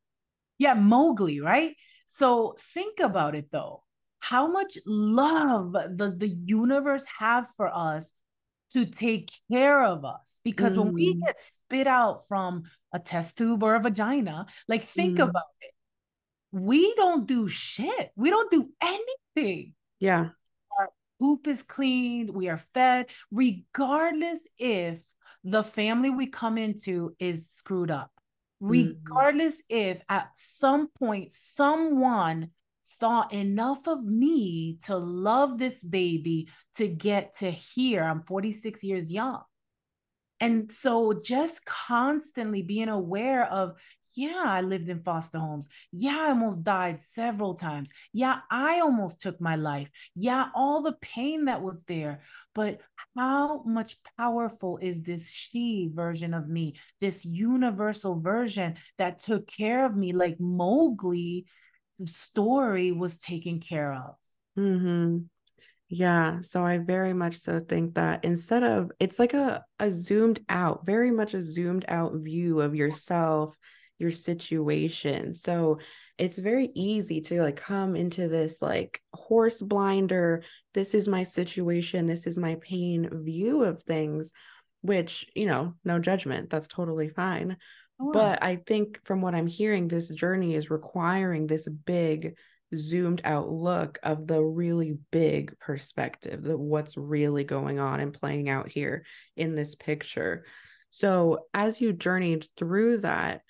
yeah, 0.59 0.75
Mowgli, 0.75 1.39
right? 1.41 1.75
So 2.05 2.55
think 2.73 2.99
about 2.99 3.33
it 3.35 3.49
though. 3.51 3.83
how 4.19 4.47
much 4.47 4.77
love 4.85 5.75
does 5.95 6.17
the 6.17 6.27
universe 6.27 7.05
have 7.17 7.47
for 7.55 7.69
us 7.73 8.13
to 8.71 8.85
take 8.85 9.31
care 9.51 9.83
of 9.83 10.05
us? 10.05 10.41
Because 10.43 10.73
mm. 10.73 10.77
when 10.83 10.93
we 10.93 11.15
mm. 11.15 11.25
get 11.25 11.39
spit 11.39 11.87
out 11.87 12.27
from 12.27 12.63
a 12.93 12.99
test 12.99 13.37
tube 13.37 13.63
or 13.63 13.75
a 13.75 13.79
vagina, 13.79 14.45
like 14.67 14.83
think 14.83 15.17
mm. 15.17 15.23
about 15.29 15.43
it. 15.61 15.71
We 16.51 16.93
don't 16.95 17.27
do 17.27 17.47
shit. 17.47 18.11
We 18.15 18.29
don't 18.29 18.51
do 18.51 18.69
anything. 18.81 19.73
Yeah. 19.99 20.29
Our 20.77 20.89
poop 21.19 21.47
is 21.47 21.63
cleaned, 21.63 22.29
we 22.29 22.49
are 22.49 22.57
fed, 22.57 23.07
regardless 23.31 24.47
if 24.57 25.03
the 25.43 25.63
family 25.63 26.09
we 26.09 26.27
come 26.27 26.57
into 26.57 27.15
is 27.19 27.49
screwed 27.49 27.91
up. 27.91 28.11
Mm-hmm. 28.61 28.71
Regardless 28.71 29.61
mm. 29.61 29.65
if 29.69 30.01
at 30.09 30.29
some 30.35 30.89
point 30.89 31.31
someone 31.31 32.49
thought 32.99 33.33
enough 33.33 33.87
of 33.87 34.03
me 34.03 34.77
to 34.85 34.97
love 34.97 35.57
this 35.57 35.81
baby 35.81 36.49
to 36.75 36.87
get 36.87 37.37
to 37.39 37.49
here. 37.49 38.03
I'm 38.03 38.23
46 38.23 38.83
years 38.83 39.11
young. 39.11 39.41
And 40.39 40.71
so 40.71 41.19
just 41.23 41.65
constantly 41.65 42.61
being 42.61 42.89
aware 42.89 43.45
of, 43.45 43.75
yeah, 44.15 44.41
I 44.43 44.61
lived 44.61 44.89
in 44.89 45.03
foster 45.03 45.37
homes. 45.37 45.67
Yeah, 45.91 46.17
I 46.17 46.29
almost 46.29 46.63
died 46.63 46.99
several 46.99 47.53
times. 47.53 47.91
Yeah, 48.13 48.39
I 48.49 48.79
almost 48.79 49.21
took 49.21 49.39
my 49.39 49.55
life. 49.55 49.89
Yeah, 50.15 50.45
all 50.55 50.81
the 50.81 50.97
pain 51.01 51.45
that 51.45 51.61
was 51.61 51.83
there. 51.83 52.21
But 52.55 52.81
how 53.15 53.63
much 53.63 53.97
powerful 54.17 54.77
is 54.81 55.03
this 55.03 55.29
she 55.29 55.91
version 55.93 56.33
of 56.33 56.47
me, 56.47 56.75
this 56.99 57.25
universal 57.25 58.19
version 58.19 58.75
that 58.97 59.19
took 59.19 59.47
care 59.47 59.85
of 59.85 59.95
me 59.95 60.13
like 60.13 60.39
Mowgli 60.39 61.45
story 62.05 62.91
was 62.91 63.19
taken 63.19 63.59
care 63.59 63.93
of. 63.93 64.15
Mm-hmm. 64.57 65.19
Yeah. 65.89 66.41
So 66.41 66.63
I 66.63 66.77
very 66.77 67.13
much 67.13 67.37
so 67.37 67.59
think 67.59 67.95
that 67.95 68.23
instead 68.23 68.63
of 68.63 68.91
it's 68.99 69.17
like 69.17 69.33
a, 69.33 69.63
a 69.79 69.89
zoomed 69.89 70.39
out, 70.47 70.85
very 70.85 71.09
much 71.09 71.33
a 71.33 71.41
zoomed 71.41 71.85
out 71.87 72.13
view 72.15 72.61
of 72.61 72.75
yourself, 72.75 73.57
your 73.97 74.11
situation. 74.11 75.33
So 75.33 75.79
it's 76.19 76.37
very 76.37 76.69
easy 76.75 77.21
to 77.21 77.41
like 77.41 77.55
come 77.55 77.95
into 77.95 78.27
this 78.27 78.61
like 78.61 79.01
horse 79.13 79.61
blinder, 79.61 80.43
this 80.75 80.93
is 80.93 81.07
my 81.07 81.23
situation, 81.23 82.05
this 82.05 82.27
is 82.27 82.37
my 82.37 82.57
pain 82.61 83.09
view 83.23 83.63
of 83.63 83.81
things, 83.81 84.31
which, 84.81 85.25
you 85.35 85.47
know, 85.47 85.73
no 85.83 85.97
judgment. 85.97 86.51
That's 86.51 86.67
totally 86.67 87.09
fine. 87.09 87.57
Oh, 87.99 88.11
but 88.11 88.43
I 88.43 88.57
think 88.57 89.03
from 89.03 89.21
what 89.21 89.33
I'm 89.33 89.47
hearing, 89.47 89.87
this 89.87 90.07
journey 90.09 90.53
is 90.53 90.69
requiring 90.69 91.47
this 91.47 91.67
big 91.67 92.35
zoomed 92.75 93.21
out 93.23 93.49
look 93.49 93.99
of 94.03 94.27
the 94.27 94.43
really 94.43 94.97
big 95.11 95.57
perspective, 95.59 96.43
the 96.43 96.57
what's 96.57 96.97
really 96.97 97.43
going 97.43 97.79
on 97.79 97.99
and 97.99 98.13
playing 98.13 98.49
out 98.49 98.69
here 98.69 99.05
in 99.35 99.55
this 99.55 99.75
picture. 99.75 100.45
So 100.89 101.47
as 101.53 101.81
you 101.81 101.93
journeyed 101.93 102.47
through 102.57 102.99
that, 102.99 103.41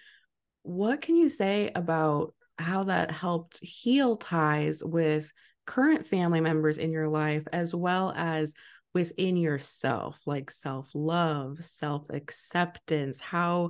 what 0.64 1.02
can 1.02 1.16
you 1.16 1.30
say 1.30 1.72
about 1.74 2.34
how 2.58 2.84
that 2.84 3.12
helped 3.12 3.60
heal 3.62 4.18
ties 4.18 4.84
with 4.84 5.32
current 5.66 6.06
family 6.06 6.42
members 6.42 6.78
in 6.78 6.92
your 6.92 7.08
life 7.08 7.44
as 7.54 7.74
well 7.74 8.14
as 8.16 8.54
within 8.94 9.38
yourself 9.38 10.20
like 10.26 10.50
self-love 10.50 11.64
self-acceptance 11.64 13.20
how 13.20 13.70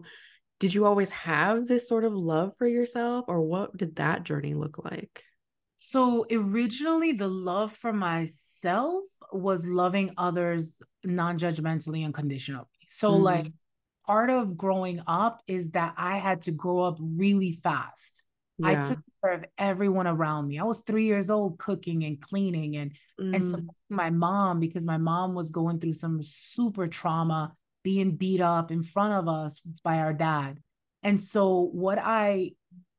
did 0.60 0.74
you 0.74 0.86
always 0.86 1.12
have 1.12 1.68
this 1.68 1.88
sort 1.88 2.04
of 2.04 2.14
love 2.14 2.54
for 2.58 2.68
yourself 2.68 3.26
or 3.28 3.42
what 3.42 3.76
did 3.76 3.96
that 3.96 4.24
journey 4.24 4.54
look 4.54 4.78
like? 4.84 5.24
So 5.82 6.26
originally 6.30 7.14
the 7.14 7.30
love 7.30 7.72
for 7.72 7.94
myself 7.94 9.06
was 9.32 9.66
loving 9.66 10.12
others 10.18 10.82
non-judgmentally 11.06 12.04
and 12.04 12.14
conditionally. 12.14 12.66
So 12.90 13.12
mm-hmm. 13.14 13.24
like 13.24 13.54
part 14.06 14.30
of 14.30 14.58
growing 14.58 15.02
up 15.08 15.42
is 15.48 15.72
that 15.72 15.94
I 15.96 16.18
had 16.18 16.42
to 16.44 16.52
grow 16.52 16.80
up 16.80 16.98
really 17.00 17.54
fast. 17.54 18.24
Yeah. 18.58 18.68
I 18.68 18.88
took 18.90 19.00
care 19.24 19.32
of 19.32 19.46
everyone 19.58 20.06
around 20.06 20.50
me. 20.50 20.60
I 20.60 20.66
was 20.66 20.82
three 20.82 21.06
years 21.06 21.30
old 21.30 21.58
cooking 21.60 22.04
and 22.04 22.20
cleaning 22.20 22.76
and 22.76 22.92
mm. 23.18 23.34
and 23.34 23.46
supporting 23.46 23.74
my 23.90 24.10
mom 24.10 24.60
because 24.60 24.86
my 24.86 24.98
mom 24.98 25.34
was 25.34 25.50
going 25.50 25.80
through 25.80 25.94
some 25.94 26.22
super 26.22 26.88
trauma 26.88 27.54
being 27.86 28.18
beat 28.18 28.42
up 28.42 28.70
in 28.70 28.84
front 28.84 29.14
of 29.14 29.30
us 29.30 29.62
by 29.82 30.00
our 30.00 30.12
dad. 30.12 30.60
And 31.04 31.18
so 31.18 31.70
what 31.72 31.98
I 31.98 32.52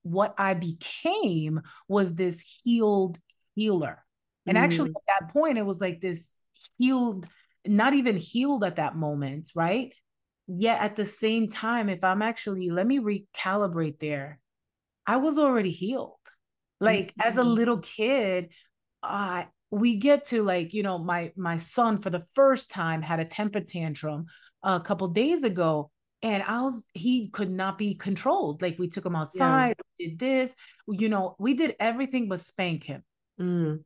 what 0.02 0.34
I 0.38 0.54
became 0.54 1.60
was 1.88 2.14
this 2.14 2.40
healed 2.40 3.18
healer. 3.54 4.04
And 4.46 4.56
mm. 4.56 4.60
actually 4.60 4.90
at 4.90 5.20
that 5.20 5.32
point 5.32 5.58
it 5.58 5.66
was 5.66 5.80
like 5.80 6.00
this 6.00 6.36
healed 6.78 7.26
not 7.66 7.94
even 7.94 8.16
healed 8.16 8.64
at 8.64 8.76
that 8.76 8.96
moment, 8.96 9.50
right? 9.54 9.92
Yet 10.46 10.80
at 10.80 10.96
the 10.96 11.06
same 11.06 11.48
time 11.48 11.88
if 11.88 12.02
I'm 12.02 12.22
actually 12.22 12.70
let 12.70 12.86
me 12.86 12.98
recalibrate 12.98 13.98
there. 13.98 14.40
I 15.06 15.16
was 15.16 15.38
already 15.38 15.70
healed. 15.70 16.14
Like 16.80 17.08
mm-hmm. 17.08 17.28
as 17.28 17.36
a 17.36 17.40
mm-hmm. 17.40 17.50
little 17.50 17.78
kid, 17.78 18.50
uh, 19.02 19.44
we 19.70 19.96
get 19.96 20.26
to 20.28 20.42
like 20.42 20.74
you 20.74 20.82
know 20.82 20.98
my 20.98 21.32
my 21.36 21.58
son 21.58 21.98
for 21.98 22.10
the 22.10 22.24
first 22.34 22.70
time 22.70 23.02
had 23.02 23.20
a 23.20 23.24
temper 23.24 23.60
tantrum 23.60 24.26
a 24.62 24.80
couple 24.80 25.08
days 25.08 25.44
ago 25.44 25.90
and 26.22 26.42
I 26.42 26.62
was 26.62 26.82
he 26.92 27.28
could 27.28 27.50
not 27.50 27.78
be 27.78 27.94
controlled. 27.94 28.62
Like 28.62 28.78
we 28.78 28.88
took 28.88 29.06
him 29.06 29.16
outside, 29.16 29.74
yeah. 29.98 30.08
did 30.08 30.18
this, 30.18 30.54
you 30.88 31.08
know, 31.08 31.36
we 31.38 31.54
did 31.54 31.76
everything 31.80 32.28
but 32.28 32.40
spank 32.40 32.84
him. 32.84 33.02
Mm. 33.40 33.84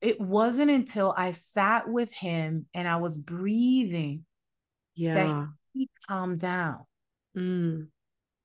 It 0.00 0.20
wasn't 0.20 0.70
until 0.70 1.14
I 1.16 1.32
sat 1.32 1.88
with 1.88 2.12
him 2.12 2.66
and 2.74 2.86
I 2.86 2.96
was 2.96 3.18
breathing 3.18 4.24
yeah. 4.94 5.14
that 5.14 5.48
he 5.72 5.88
calmed 6.06 6.40
down. 6.40 6.84
Mm. 7.36 7.88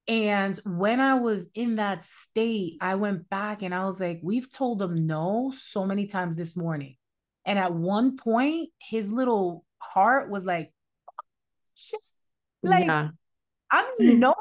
And 0.08 0.58
when 0.66 1.00
I 1.00 1.16
was 1.16 1.48
in 1.54 1.76
that 1.76 2.04
state, 2.04 2.78
I 2.82 2.96
went 2.96 3.30
back 3.30 3.62
and 3.62 3.76
I 3.76 3.86
was 3.86 4.00
like, 4.00 4.20
we've 4.24 4.52
told 4.52 4.82
him 4.82 5.06
no 5.06 5.54
so 5.56 5.86
many 5.86 6.08
times 6.08 6.36
this 6.36 6.58
morning. 6.58 6.96
And 7.46 7.60
at 7.60 7.74
one 7.74 8.18
point, 8.18 8.70
his 8.80 9.12
little 9.12 9.66
heart 9.78 10.30
was 10.30 10.46
like, 10.46 10.72
like, 12.64 12.86
yeah. 12.86 13.10
I'm 13.72 13.86
no 14.00 14.36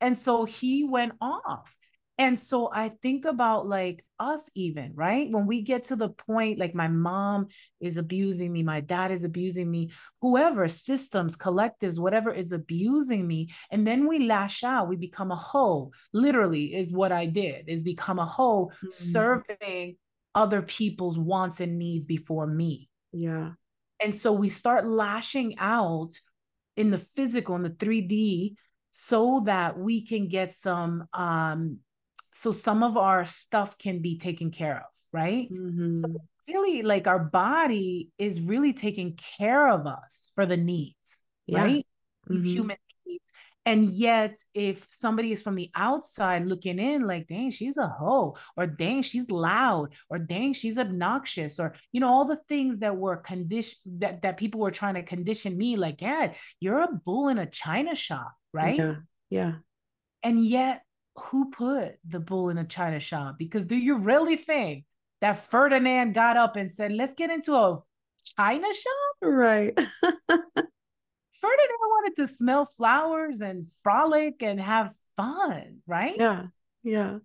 And 0.00 0.16
so 0.16 0.44
he 0.44 0.84
went 0.84 1.12
off. 1.20 1.74
And 2.20 2.36
so 2.36 2.68
I 2.72 2.88
think 3.00 3.24
about 3.24 3.68
like 3.68 4.04
us, 4.18 4.50
even, 4.56 4.92
right? 4.96 5.30
When 5.30 5.46
we 5.46 5.62
get 5.62 5.84
to 5.84 5.96
the 5.96 6.08
point, 6.08 6.58
like 6.58 6.74
my 6.74 6.88
mom 6.88 7.46
is 7.80 7.96
abusing 7.96 8.52
me, 8.52 8.64
my 8.64 8.80
dad 8.80 9.12
is 9.12 9.22
abusing 9.22 9.70
me, 9.70 9.92
whoever, 10.20 10.66
systems, 10.68 11.36
collectives, 11.36 12.00
whatever 12.00 12.32
is 12.32 12.50
abusing 12.50 13.24
me. 13.24 13.50
And 13.70 13.86
then 13.86 14.08
we 14.08 14.26
lash 14.26 14.64
out, 14.64 14.88
we 14.88 14.96
become 14.96 15.30
a 15.30 15.36
hoe, 15.36 15.92
literally, 16.12 16.74
is 16.74 16.92
what 16.92 17.12
I 17.12 17.26
did, 17.26 17.68
is 17.68 17.84
become 17.84 18.18
a 18.18 18.26
hoe 18.26 18.66
mm-hmm. 18.66 18.88
serving 18.88 19.96
other 20.34 20.62
people's 20.62 21.18
wants 21.18 21.60
and 21.60 21.78
needs 21.78 22.04
before 22.04 22.48
me. 22.48 22.88
Yeah. 23.12 23.52
And 24.02 24.12
so 24.12 24.32
we 24.32 24.48
start 24.48 24.88
lashing 24.88 25.56
out 25.58 26.10
in 26.78 26.90
the 26.90 26.98
physical 26.98 27.56
in 27.56 27.62
the 27.62 27.70
3D 27.70 28.54
so 28.92 29.42
that 29.46 29.78
we 29.78 30.06
can 30.06 30.28
get 30.28 30.54
some 30.54 31.06
um 31.12 31.78
so 32.32 32.52
some 32.52 32.84
of 32.84 32.96
our 32.96 33.24
stuff 33.24 33.76
can 33.78 34.00
be 34.00 34.16
taken 34.16 34.52
care 34.52 34.76
of, 34.76 34.92
right? 35.12 35.52
Mm-hmm. 35.52 35.96
So 35.96 36.14
really 36.46 36.82
like 36.82 37.08
our 37.08 37.18
body 37.18 38.10
is 38.16 38.40
really 38.40 38.72
taking 38.72 39.18
care 39.38 39.68
of 39.68 39.86
us 39.86 40.30
for 40.36 40.46
the 40.46 40.56
needs, 40.56 41.20
yeah. 41.46 41.62
right? 41.62 41.86
Mm-hmm. 42.30 42.44
Human. 42.44 42.76
And 43.68 43.84
yet, 43.90 44.38
if 44.54 44.86
somebody 44.88 45.30
is 45.30 45.42
from 45.42 45.54
the 45.54 45.70
outside 45.74 46.46
looking 46.46 46.78
in, 46.78 47.06
like, 47.06 47.28
dang, 47.28 47.50
she's 47.50 47.76
a 47.76 47.86
hoe, 47.86 48.34
or 48.56 48.66
dang, 48.66 49.02
she's 49.02 49.30
loud, 49.30 49.92
or 50.08 50.16
dang, 50.16 50.54
she's 50.54 50.78
obnoxious, 50.78 51.60
or 51.60 51.74
you 51.92 52.00
know, 52.00 52.08
all 52.08 52.24
the 52.24 52.40
things 52.48 52.78
that 52.78 52.96
were 52.96 53.18
conditioned 53.18 54.00
that, 54.00 54.22
that 54.22 54.38
people 54.38 54.58
were 54.58 54.70
trying 54.70 54.94
to 54.94 55.02
condition 55.02 55.54
me, 55.58 55.76
like, 55.76 56.00
yeah, 56.00 56.32
you're 56.60 56.80
a 56.80 56.88
bull 57.04 57.28
in 57.28 57.36
a 57.36 57.44
china 57.44 57.94
shop, 57.94 58.32
right? 58.54 58.78
Yeah. 58.78 58.94
Yeah. 59.28 59.52
And 60.22 60.42
yet, 60.42 60.80
who 61.16 61.50
put 61.50 61.96
the 62.08 62.20
bull 62.20 62.48
in 62.48 62.56
a 62.56 62.64
china 62.64 63.00
shop? 63.00 63.36
Because 63.38 63.66
do 63.66 63.76
you 63.76 63.98
really 63.98 64.36
think 64.36 64.86
that 65.20 65.44
Ferdinand 65.50 66.14
got 66.14 66.38
up 66.38 66.56
and 66.56 66.70
said, 66.70 66.92
let's 66.92 67.12
get 67.12 67.30
into 67.30 67.52
a 67.52 67.82
china 68.34 68.68
shop? 68.72 69.16
Right. 69.20 69.78
Ferdinand 71.40 71.78
wanted 71.80 72.16
to 72.16 72.26
smell 72.26 72.66
flowers 72.66 73.40
and 73.40 73.66
frolic 73.82 74.42
and 74.42 74.60
have 74.60 74.94
fun, 75.16 75.78
right? 75.86 76.14
Yeah. 76.16 76.46
Yeah. 76.82 77.18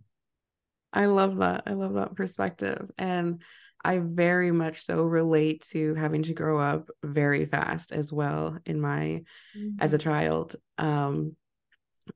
I 0.91 1.05
love 1.05 1.37
that. 1.37 1.63
I 1.65 1.73
love 1.73 1.93
that 1.93 2.15
perspective. 2.15 2.89
And 2.97 3.41
I 3.83 3.99
very 3.99 4.51
much 4.51 4.83
so 4.83 5.03
relate 5.03 5.65
to 5.71 5.95
having 5.95 6.23
to 6.23 6.33
grow 6.33 6.59
up 6.59 6.89
very 7.03 7.45
fast 7.45 7.91
as 7.91 8.13
well 8.13 8.57
in 8.65 8.79
my 8.79 9.23
mm-hmm. 9.57 9.77
as 9.79 9.93
a 9.93 9.97
mm-hmm. 9.97 10.09
child. 10.09 10.55
Um 10.77 11.35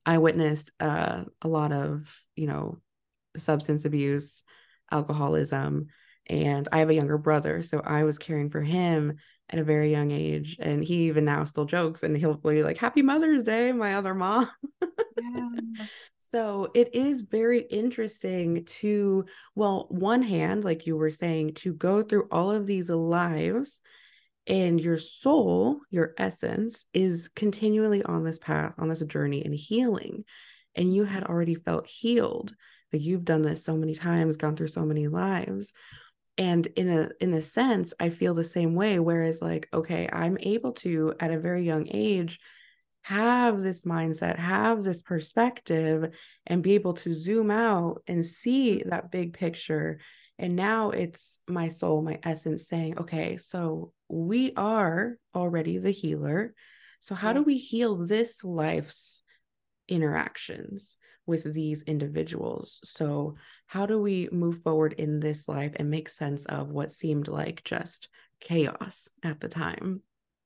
I 0.05 0.17
witnessed 0.17 0.71
uh, 0.81 1.23
a 1.41 1.47
lot 1.47 1.71
of, 1.71 2.13
you 2.35 2.47
know, 2.47 2.81
substance 3.37 3.85
abuse, 3.85 4.43
alcoholism, 4.91 5.87
And 6.27 6.67
I 6.71 6.79
have 6.79 6.89
a 6.89 6.93
younger 6.93 7.17
brother, 7.17 7.61
so 7.61 7.81
I 7.83 8.03
was 8.03 8.17
caring 8.17 8.49
for 8.49 8.61
him 8.61 9.17
at 9.49 9.59
a 9.59 9.63
very 9.63 9.91
young 9.91 10.11
age. 10.11 10.57
And 10.59 10.83
he 10.83 11.07
even 11.07 11.25
now 11.25 11.43
still 11.45 11.65
jokes 11.65 12.03
and 12.03 12.15
he'll 12.17 12.35
be 12.35 12.63
like, 12.63 12.77
Happy 12.77 13.01
Mother's 13.01 13.43
Day, 13.43 13.71
my 13.71 13.95
other 13.95 14.13
mom. 14.13 14.49
yeah. 14.81 15.49
So 16.19 16.67
it 16.75 16.93
is 16.93 17.21
very 17.21 17.61
interesting 17.61 18.65
to, 18.65 19.23
well, 19.55 19.87
one 19.89 20.21
hand, 20.21 20.65
like 20.65 20.85
you 20.85 20.97
were 20.97 21.09
saying, 21.09 21.53
to 21.53 21.73
go 21.73 22.03
through 22.03 22.27
all 22.29 22.51
of 22.51 22.67
these 22.67 22.89
lives 22.89 23.79
and 24.45 24.81
your 24.81 24.97
soul, 24.97 25.79
your 25.89 26.13
essence, 26.17 26.85
is 26.93 27.29
continually 27.33 28.03
on 28.03 28.25
this 28.25 28.39
path, 28.39 28.73
on 28.77 28.89
this 28.89 28.99
journey 29.03 29.41
and 29.45 29.55
healing. 29.55 30.25
And 30.75 30.93
you 30.93 31.05
had 31.05 31.23
already 31.23 31.55
felt 31.55 31.87
healed. 31.87 32.53
Like 32.91 33.03
you've 33.03 33.23
done 33.23 33.41
this 33.41 33.63
so 33.63 33.77
many 33.77 33.95
times, 33.95 34.35
gone 34.35 34.57
through 34.57 34.67
so 34.67 34.85
many 34.85 35.07
lives 35.07 35.73
and 36.37 36.67
in 36.75 36.89
a 36.89 37.09
in 37.19 37.33
a 37.33 37.41
sense 37.41 37.93
i 37.99 38.09
feel 38.09 38.33
the 38.33 38.43
same 38.43 38.75
way 38.75 38.99
whereas 38.99 39.41
like 39.41 39.67
okay 39.73 40.07
i'm 40.11 40.37
able 40.41 40.71
to 40.71 41.13
at 41.19 41.31
a 41.31 41.39
very 41.39 41.63
young 41.63 41.87
age 41.91 42.39
have 43.07 43.61
this 43.61 43.83
mindset 43.83 44.37
have 44.37 44.83
this 44.83 45.01
perspective 45.01 46.13
and 46.45 46.61
be 46.61 46.73
able 46.73 46.93
to 46.93 47.13
zoom 47.13 47.49
out 47.49 48.03
and 48.05 48.25
see 48.25 48.83
that 48.85 49.09
big 49.09 49.31
picture. 49.31 50.01
And 50.37 50.57
now 50.57 50.89
it's 50.89 51.39
my 51.47 51.69
soul 51.69 52.01
my 52.01 52.19
essence 52.23 52.67
saying 52.67 52.97
okay 52.97 53.37
so 53.37 53.93
we 54.09 54.51
are 54.57 55.17
already 55.33 55.77
the 55.77 55.91
healer. 55.91 56.53
So 56.99 57.15
how 57.15 57.31
do 57.31 57.43
we 57.43 57.57
heal 57.57 57.95
this 57.95 58.43
life's 58.43 59.21
interactions 59.87 60.97
with 61.27 61.53
these 61.53 61.83
individuals. 61.83 62.79
So, 62.83 63.35
how 63.67 63.85
do 63.85 64.01
we 64.01 64.29
move 64.31 64.59
forward 64.59 64.93
in 64.93 65.19
this 65.19 65.47
life 65.47 65.73
and 65.75 65.89
make 65.91 66.09
sense 66.09 66.45
of 66.45 66.71
what 66.71 66.91
seemed 66.91 67.27
like 67.27 67.63
just 67.63 68.09
chaos 68.39 69.09
at 69.23 69.39
the 69.39 69.49
time? 69.49 70.01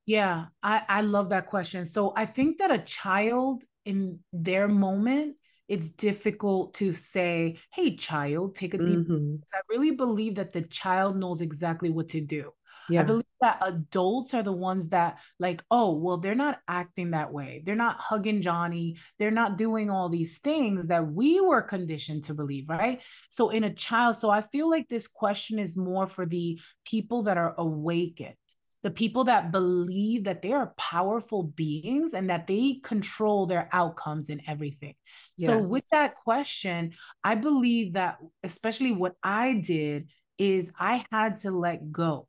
Yeah, 0.05 0.47
I, 0.63 0.81
I 0.89 1.01
love 1.01 1.29
that 1.29 1.47
question. 1.47 1.85
So, 1.85 2.13
I 2.15 2.25
think 2.25 2.57
that 2.57 2.71
a 2.71 2.79
child 2.79 3.63
in 3.85 4.19
their 4.33 4.67
moment, 4.67 5.39
it's 5.67 5.91
difficult 5.91 6.73
to 6.75 6.91
say, 6.91 7.57
hey, 7.71 7.95
child, 7.95 8.55
take 8.55 8.73
a 8.73 8.77
deep 8.77 8.99
mm-hmm. 8.99 9.35
I 9.53 9.59
really 9.69 9.91
believe 9.91 10.35
that 10.35 10.51
the 10.51 10.63
child 10.63 11.15
knows 11.15 11.39
exactly 11.39 11.89
what 11.89 12.09
to 12.09 12.19
do. 12.19 12.51
Yeah. 12.89 13.01
I 13.01 13.03
believe 13.03 13.25
that 13.41 13.59
adults 13.61 14.33
are 14.33 14.43
the 14.43 14.51
ones 14.51 14.89
that 14.89 15.17
like, 15.39 15.63
oh, 15.71 15.93
well, 15.93 16.17
they're 16.17 16.35
not 16.35 16.59
acting 16.67 17.11
that 17.11 17.31
way. 17.31 17.63
They're 17.65 17.75
not 17.75 17.99
hugging 17.99 18.41
Johnny. 18.41 18.97
They're 19.19 19.31
not 19.31 19.57
doing 19.57 19.89
all 19.89 20.09
these 20.09 20.39
things 20.39 20.87
that 20.87 21.11
we 21.11 21.39
were 21.39 21.61
conditioned 21.61 22.25
to 22.25 22.33
believe, 22.33 22.69
right? 22.69 23.01
So 23.29 23.49
in 23.49 23.63
a 23.63 23.73
child, 23.73 24.17
so 24.17 24.29
I 24.29 24.41
feel 24.41 24.69
like 24.69 24.87
this 24.87 25.07
question 25.07 25.59
is 25.59 25.77
more 25.77 26.07
for 26.07 26.25
the 26.25 26.59
people 26.85 27.23
that 27.23 27.37
are 27.37 27.55
awakened 27.57 28.35
the 28.83 28.91
people 28.91 29.25
that 29.25 29.51
believe 29.51 30.23
that 30.23 30.41
they 30.41 30.53
are 30.53 30.73
powerful 30.77 31.43
beings 31.43 32.13
and 32.13 32.29
that 32.29 32.47
they 32.47 32.79
control 32.83 33.45
their 33.45 33.69
outcomes 33.71 34.29
and 34.29 34.41
everything. 34.47 34.95
Yes. 35.37 35.49
So, 35.49 35.61
with 35.61 35.85
that 35.91 36.15
question, 36.15 36.93
I 37.23 37.35
believe 37.35 37.93
that, 37.93 38.17
especially 38.43 38.91
what 38.91 39.13
I 39.21 39.53
did, 39.53 40.09
is 40.37 40.71
I 40.79 41.05
had 41.11 41.37
to 41.37 41.51
let 41.51 41.91
go. 41.91 42.27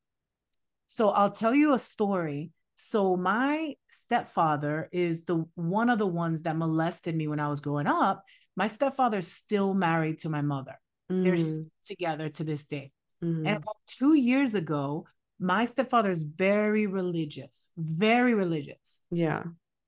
So 0.92 1.08
I'll 1.08 1.30
tell 1.30 1.54
you 1.54 1.72
a 1.72 1.78
story. 1.78 2.50
So 2.76 3.16
my 3.16 3.76
stepfather 3.88 4.90
is 4.92 5.24
the 5.24 5.46
one 5.54 5.88
of 5.88 5.98
the 5.98 6.06
ones 6.06 6.42
that 6.42 6.54
molested 6.54 7.16
me 7.16 7.28
when 7.28 7.40
I 7.40 7.48
was 7.48 7.62
growing 7.62 7.86
up. 7.86 8.22
My 8.56 8.68
stepfather's 8.68 9.26
still 9.26 9.72
married 9.72 10.18
to 10.18 10.28
my 10.28 10.42
mother. 10.42 10.78
Mm. 11.10 11.24
They're 11.24 11.64
together 11.82 12.28
to 12.28 12.44
this 12.44 12.66
day. 12.66 12.92
Mm. 13.24 13.38
And 13.38 13.56
about 13.56 13.76
two 13.86 14.12
years 14.12 14.54
ago, 14.54 15.06
my 15.40 15.64
stepfather 15.64 16.10
is 16.10 16.24
very 16.24 16.86
religious, 16.86 17.68
very 17.78 18.34
religious. 18.34 19.00
Yeah. 19.10 19.44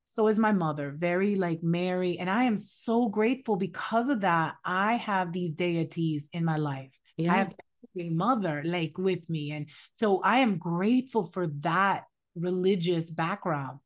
So 0.06 0.28
is 0.28 0.38
my 0.38 0.52
mother, 0.52 0.94
very 0.96 1.34
like 1.34 1.62
Mary. 1.62 2.18
And 2.18 2.30
I 2.30 2.44
am 2.44 2.56
so 2.56 3.10
grateful 3.10 3.56
because 3.56 4.08
of 4.08 4.22
that. 4.22 4.54
I 4.64 4.94
have 4.94 5.34
these 5.34 5.52
deities 5.52 6.30
in 6.32 6.46
my 6.46 6.56
life. 6.56 6.98
Yeah. 7.18 7.34
I 7.34 7.36
have 7.36 7.52
mother 7.94 8.62
like 8.64 8.96
with 8.98 9.28
me 9.28 9.52
and 9.52 9.66
so 10.00 10.20
i 10.22 10.38
am 10.38 10.58
grateful 10.58 11.24
for 11.24 11.46
that 11.60 12.04
religious 12.34 13.10
background 13.10 13.78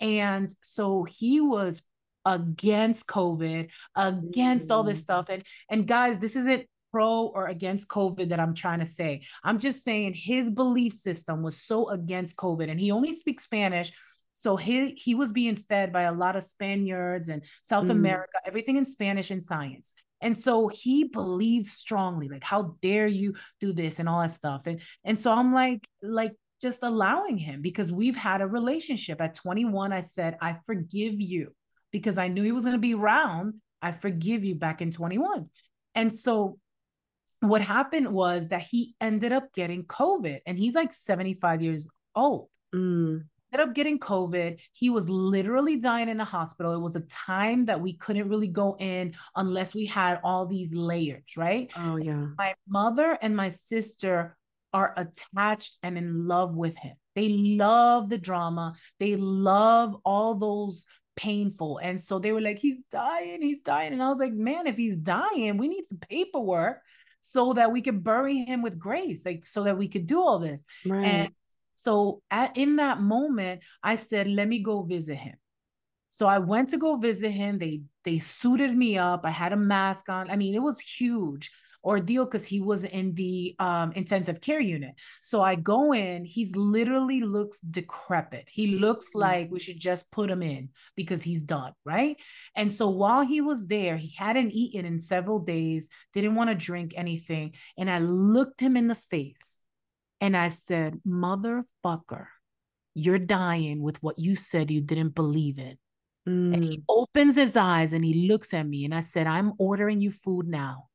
and 0.00 0.52
so 0.62 1.04
he 1.04 1.40
was 1.40 1.82
against 2.24 3.06
covid 3.06 3.68
against 3.94 4.66
mm-hmm. 4.66 4.72
all 4.72 4.82
this 4.82 4.98
mm. 4.98 5.02
stuff 5.02 5.28
and 5.28 5.42
and 5.70 5.86
guys 5.86 6.18
this 6.18 6.36
isn't 6.36 6.66
pro 6.92 7.26
or 7.26 7.46
against 7.46 7.88
covid 7.88 8.28
that 8.28 8.40
i'm 8.40 8.54
trying 8.54 8.80
to 8.80 8.86
say 8.86 9.22
i'm 9.42 9.58
just 9.58 9.82
saying 9.82 10.14
his 10.14 10.50
belief 10.50 10.92
system 10.92 11.42
was 11.42 11.60
so 11.60 11.88
against 11.90 12.36
covid 12.36 12.70
and 12.70 12.80
he 12.80 12.90
only 12.90 13.12
speaks 13.12 13.44
spanish 13.44 13.92
so 14.38 14.54
he 14.56 14.90
he 14.90 15.14
was 15.14 15.32
being 15.32 15.56
fed 15.56 15.94
by 15.94 16.02
a 16.02 16.12
lot 16.12 16.36
of 16.36 16.44
Spaniards 16.44 17.30
and 17.30 17.42
South 17.62 17.86
mm. 17.86 17.92
America, 17.92 18.38
everything 18.44 18.76
in 18.76 18.84
Spanish 18.84 19.30
and 19.30 19.42
science. 19.42 19.94
And 20.20 20.36
so 20.36 20.68
he 20.68 21.04
believes 21.04 21.72
strongly, 21.72 22.28
like, 22.28 22.44
how 22.44 22.76
dare 22.82 23.06
you 23.06 23.34
do 23.60 23.72
this 23.72 23.98
and 23.98 24.08
all 24.08 24.20
that 24.20 24.32
stuff. 24.32 24.66
And 24.66 24.80
and 25.04 25.18
so 25.18 25.32
I'm 25.32 25.52
like, 25.52 25.86
like 26.02 26.32
just 26.60 26.80
allowing 26.82 27.36
him 27.36 27.60
because 27.60 27.92
we've 27.92 28.16
had 28.16 28.40
a 28.40 28.46
relationship. 28.46 29.20
At 29.20 29.34
21, 29.34 29.92
I 29.92 30.00
said, 30.00 30.38
I 30.40 30.56
forgive 30.64 31.20
you 31.20 31.54
because 31.92 32.18
I 32.18 32.28
knew 32.28 32.42
he 32.42 32.52
was 32.52 32.64
going 32.64 32.74
to 32.74 32.80
be 32.80 32.94
around. 32.94 33.54
I 33.82 33.92
forgive 33.92 34.44
you 34.44 34.54
back 34.54 34.80
in 34.80 34.90
21. 34.90 35.48
And 35.94 36.12
so 36.12 36.58
what 37.40 37.60
happened 37.60 38.08
was 38.08 38.48
that 38.48 38.62
he 38.62 38.94
ended 39.00 39.32
up 39.32 39.52
getting 39.52 39.84
COVID 39.84 40.40
and 40.46 40.58
he's 40.58 40.74
like 40.74 40.92
75 40.92 41.62
years 41.62 41.88
old. 42.14 42.48
Mm 42.74 43.24
ended 43.52 43.68
up 43.68 43.74
getting 43.74 43.98
COVID. 43.98 44.58
He 44.72 44.90
was 44.90 45.08
literally 45.08 45.76
dying 45.76 46.08
in 46.08 46.18
the 46.18 46.24
hospital. 46.24 46.74
It 46.74 46.80
was 46.80 46.96
a 46.96 47.00
time 47.00 47.66
that 47.66 47.80
we 47.80 47.94
couldn't 47.94 48.28
really 48.28 48.48
go 48.48 48.76
in 48.78 49.14
unless 49.34 49.74
we 49.74 49.86
had 49.86 50.20
all 50.24 50.46
these 50.46 50.74
layers, 50.74 51.36
right? 51.36 51.70
Oh, 51.76 51.96
yeah. 51.96 52.26
My 52.38 52.54
mother 52.68 53.18
and 53.20 53.36
my 53.36 53.50
sister 53.50 54.36
are 54.72 54.94
attached 54.96 55.78
and 55.82 55.96
in 55.96 56.26
love 56.26 56.54
with 56.54 56.76
him. 56.76 56.96
They 57.14 57.28
love 57.30 58.10
the 58.10 58.18
drama, 58.18 58.74
they 59.00 59.16
love 59.16 59.96
all 60.04 60.34
those 60.34 60.84
painful. 61.16 61.78
And 61.78 61.98
so 61.98 62.18
they 62.18 62.32
were 62.32 62.42
like, 62.42 62.58
he's 62.58 62.82
dying, 62.90 63.40
he's 63.40 63.62
dying. 63.62 63.94
And 63.94 64.02
I 64.02 64.10
was 64.10 64.18
like, 64.18 64.34
man, 64.34 64.66
if 64.66 64.76
he's 64.76 64.98
dying, 64.98 65.56
we 65.56 65.68
need 65.68 65.88
some 65.88 65.98
paperwork 65.98 66.82
so 67.20 67.54
that 67.54 67.72
we 67.72 67.80
could 67.80 68.04
bury 68.04 68.44
him 68.44 68.62
with 68.62 68.78
grace, 68.78 69.24
like 69.24 69.46
so 69.46 69.64
that 69.64 69.78
we 69.78 69.88
could 69.88 70.06
do 70.06 70.20
all 70.20 70.38
this. 70.38 70.66
Right. 70.84 71.06
And 71.06 71.32
so 71.76 72.22
at, 72.30 72.56
in 72.56 72.76
that 72.76 73.02
moment, 73.02 73.60
I 73.82 73.96
said, 73.96 74.26
let 74.26 74.48
me 74.48 74.60
go 74.60 74.82
visit 74.82 75.16
him. 75.16 75.36
So 76.08 76.26
I 76.26 76.38
went 76.38 76.70
to 76.70 76.78
go 76.78 76.96
visit 76.96 77.30
him. 77.30 77.58
They 77.58 77.82
they 78.02 78.18
suited 78.18 78.74
me 78.74 78.96
up. 78.96 79.20
I 79.24 79.30
had 79.30 79.52
a 79.52 79.56
mask 79.56 80.08
on. 80.08 80.30
I 80.30 80.36
mean, 80.36 80.54
it 80.54 80.62
was 80.62 80.80
huge 80.80 81.50
ordeal 81.84 82.24
because 82.24 82.46
he 82.46 82.60
was 82.60 82.84
in 82.84 83.14
the 83.14 83.54
um, 83.58 83.92
intensive 83.92 84.40
care 84.40 84.58
unit. 84.58 84.94
So 85.20 85.42
I 85.42 85.54
go 85.54 85.92
in, 85.92 86.24
he's 86.24 86.56
literally 86.56 87.20
looks 87.20 87.60
decrepit. 87.60 88.48
He 88.50 88.78
looks 88.78 89.10
mm-hmm. 89.10 89.20
like 89.20 89.50
we 89.50 89.60
should 89.60 89.78
just 89.78 90.10
put 90.10 90.30
him 90.30 90.42
in 90.42 90.70
because 90.96 91.22
he's 91.22 91.42
done, 91.42 91.72
right? 91.84 92.16
And 92.56 92.72
so 92.72 92.88
while 92.88 93.24
he 93.24 93.42
was 93.42 93.66
there, 93.66 93.98
he 93.98 94.14
hadn't 94.16 94.52
eaten 94.52 94.86
in 94.86 94.98
several 94.98 95.38
days, 95.38 95.88
didn't 96.14 96.34
want 96.34 96.48
to 96.50 96.56
drink 96.56 96.94
anything. 96.96 97.52
And 97.76 97.90
I 97.90 97.98
looked 97.98 98.60
him 98.60 98.76
in 98.76 98.88
the 98.88 98.94
face 98.94 99.55
and 100.20 100.36
I 100.36 100.48
said, 100.48 101.00
Motherfucker, 101.06 102.26
you're 102.94 103.18
dying 103.18 103.82
with 103.82 104.02
what 104.02 104.18
you 104.18 104.36
said 104.36 104.70
you 104.70 104.80
didn't 104.80 105.14
believe 105.14 105.58
in. 105.58 105.76
Mm. 106.28 106.54
And 106.54 106.64
he 106.64 106.78
mm. 106.78 106.84
opens 106.88 107.36
his 107.36 107.56
eyes 107.56 107.92
and 107.92 108.04
he 108.04 108.28
looks 108.28 108.54
at 108.54 108.66
me. 108.66 108.84
And 108.84 108.94
I 108.94 109.02
said, 109.02 109.26
I'm 109.26 109.52
ordering 109.58 110.00
you 110.00 110.10
food 110.10 110.48
now. 110.48 110.88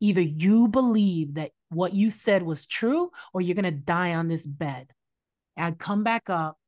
Either 0.00 0.20
you 0.20 0.68
believe 0.68 1.34
that 1.34 1.52
what 1.70 1.94
you 1.94 2.10
said 2.10 2.42
was 2.42 2.66
true 2.66 3.10
or 3.32 3.40
you're 3.40 3.54
going 3.54 3.64
to 3.64 3.70
die 3.70 4.14
on 4.14 4.28
this 4.28 4.46
bed. 4.46 4.88
And 5.56 5.66
I'd 5.66 5.78
come 5.78 6.04
back 6.04 6.28
up. 6.28 6.58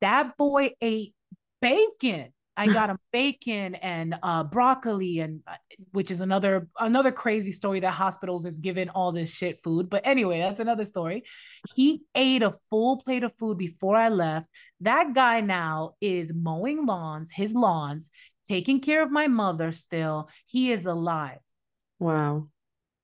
That 0.00 0.36
boy 0.36 0.70
ate 0.80 1.14
bacon. 1.60 2.32
I 2.58 2.66
got 2.66 2.90
him 2.90 2.98
bacon 3.12 3.76
and 3.76 4.16
uh, 4.20 4.42
broccoli, 4.42 5.20
and 5.20 5.40
uh, 5.46 5.54
which 5.92 6.10
is 6.10 6.20
another 6.20 6.68
another 6.78 7.12
crazy 7.12 7.52
story 7.52 7.78
that 7.80 7.92
hospitals 7.92 8.44
is 8.44 8.58
given 8.58 8.88
all 8.88 9.12
this 9.12 9.32
shit 9.32 9.62
food. 9.62 9.88
But 9.88 10.04
anyway, 10.04 10.40
that's 10.40 10.58
another 10.58 10.84
story. 10.84 11.22
He 11.76 12.02
ate 12.16 12.42
a 12.42 12.54
full 12.68 12.98
plate 12.98 13.22
of 13.22 13.32
food 13.38 13.58
before 13.58 13.96
I 13.96 14.08
left. 14.08 14.48
That 14.80 15.14
guy 15.14 15.40
now 15.40 15.94
is 16.00 16.32
mowing 16.34 16.84
lawns, 16.84 17.30
his 17.32 17.54
lawns, 17.54 18.10
taking 18.48 18.80
care 18.80 19.02
of 19.02 19.10
my 19.12 19.28
mother. 19.28 19.70
Still, 19.70 20.28
he 20.46 20.72
is 20.72 20.84
alive. 20.84 21.38
Wow. 22.00 22.48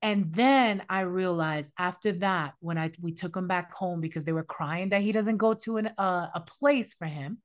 And 0.01 0.33
then 0.33 0.83
I 0.89 1.01
realized 1.01 1.71
after 1.79 2.11
that, 2.19 2.55
when 2.59 2.77
I 2.77 2.91
we 3.01 3.13
took 3.13 3.37
him 3.37 3.47
back 3.47 3.73
home 3.73 4.01
because 4.01 4.25
they 4.25 4.33
were 4.33 4.43
crying 4.43 4.89
that 4.89 5.01
he 5.01 5.13
doesn't 5.13 5.37
go 5.37 5.53
to 5.53 5.77
an, 5.77 5.91
uh, 5.97 6.27
a 6.35 6.41
place 6.41 6.93
for 6.93 7.05
him 7.05 7.39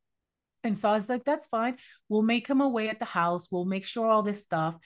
and 0.62 0.76
so 0.76 0.90
I 0.90 0.96
was 0.96 1.08
like, 1.08 1.24
that's 1.24 1.46
fine. 1.46 1.76
We'll 2.08 2.22
make 2.22 2.46
him 2.46 2.60
away 2.60 2.88
at 2.88 2.98
the 2.98 3.04
house. 3.04 3.48
We'll 3.50 3.64
make 3.64 3.84
sure 3.84 4.08
all 4.08 4.22
this 4.22 4.42
stuff. 4.42 4.76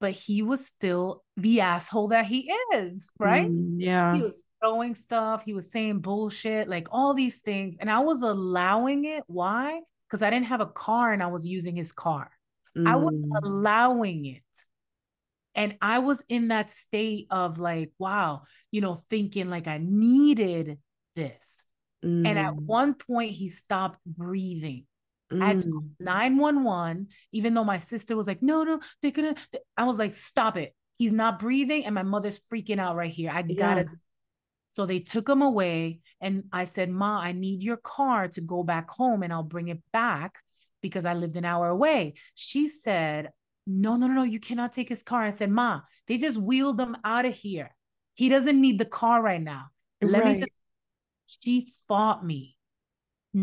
But 0.00 0.12
he 0.12 0.42
was 0.42 0.64
still 0.64 1.24
the 1.36 1.60
asshole 1.60 2.08
that 2.08 2.26
he 2.26 2.52
is, 2.72 3.06
right? 3.18 3.50
Mm, 3.50 3.76
yeah. 3.78 4.14
He 4.14 4.22
was 4.22 4.40
throwing 4.62 4.94
stuff. 4.94 5.44
He 5.44 5.54
was 5.54 5.70
saying 5.70 6.00
bullshit, 6.00 6.68
like 6.68 6.88
all 6.92 7.14
these 7.14 7.40
things. 7.40 7.78
And 7.78 7.90
I 7.90 7.98
was 8.00 8.22
allowing 8.22 9.04
it. 9.04 9.24
Why? 9.26 9.80
Because 10.06 10.22
I 10.22 10.30
didn't 10.30 10.46
have 10.46 10.60
a 10.60 10.66
car 10.66 11.12
and 11.12 11.22
I 11.22 11.26
was 11.26 11.46
using 11.46 11.74
his 11.74 11.92
car. 11.92 12.30
Mm. 12.76 12.86
I 12.86 12.96
was 12.96 13.14
mm. 13.14 13.42
allowing 13.42 14.26
it. 14.26 14.42
And 15.54 15.76
I 15.82 15.98
was 15.98 16.22
in 16.28 16.48
that 16.48 16.70
state 16.70 17.26
of 17.30 17.58
like, 17.58 17.90
wow, 17.98 18.42
you 18.70 18.80
know, 18.80 18.94
thinking 19.10 19.50
like 19.50 19.66
I 19.66 19.78
needed 19.82 20.78
this. 21.16 21.64
Mm. 22.04 22.26
And 22.26 22.38
at 22.38 22.54
mm. 22.54 22.60
one 22.60 22.94
point, 22.94 23.32
he 23.32 23.48
stopped 23.48 23.98
breathing. 24.06 24.86
Mm. 25.32 25.42
I 25.42 25.48
had 25.48 25.60
to 25.60 25.82
911, 26.00 27.08
even 27.32 27.54
though 27.54 27.64
my 27.64 27.78
sister 27.78 28.16
was 28.16 28.26
like, 28.26 28.42
no, 28.42 28.64
no, 28.64 28.80
they're 29.02 29.10
gonna. 29.10 29.34
I 29.76 29.84
was 29.84 29.98
like, 29.98 30.14
stop 30.14 30.56
it. 30.56 30.74
He's 30.96 31.12
not 31.12 31.38
breathing, 31.38 31.84
and 31.84 31.94
my 31.94 32.02
mother's 32.02 32.40
freaking 32.50 32.78
out 32.78 32.96
right 32.96 33.10
here. 33.10 33.30
I 33.32 33.42
gotta. 33.42 33.86
So 34.70 34.86
they 34.86 35.00
took 35.00 35.28
him 35.28 35.42
away, 35.42 36.00
and 36.20 36.44
I 36.52 36.64
said, 36.64 36.90
Ma, 36.90 37.20
I 37.20 37.32
need 37.32 37.62
your 37.62 37.78
car 37.78 38.28
to 38.28 38.40
go 38.40 38.62
back 38.62 38.88
home, 38.90 39.22
and 39.22 39.32
I'll 39.32 39.42
bring 39.42 39.68
it 39.68 39.82
back 39.92 40.36
because 40.82 41.04
I 41.04 41.14
lived 41.14 41.36
an 41.36 41.44
hour 41.44 41.68
away. 41.68 42.14
She 42.34 42.70
said, 42.70 43.32
No, 43.66 43.96
no, 43.96 44.06
no, 44.06 44.14
no, 44.14 44.22
you 44.22 44.40
cannot 44.40 44.72
take 44.72 44.88
his 44.88 45.02
car. 45.02 45.22
I 45.22 45.30
said, 45.30 45.50
Ma, 45.50 45.80
they 46.06 46.16
just 46.16 46.38
wheeled 46.38 46.80
him 46.80 46.96
out 47.04 47.26
of 47.26 47.34
here. 47.34 47.74
He 48.14 48.28
doesn't 48.28 48.60
need 48.60 48.78
the 48.78 48.84
car 48.84 49.22
right 49.22 49.42
now. 49.42 49.66
Let 50.00 50.22
right. 50.22 50.34
me 50.34 50.40
just 50.40 50.52
she 51.26 51.66
fought 51.86 52.24
me 52.24 52.56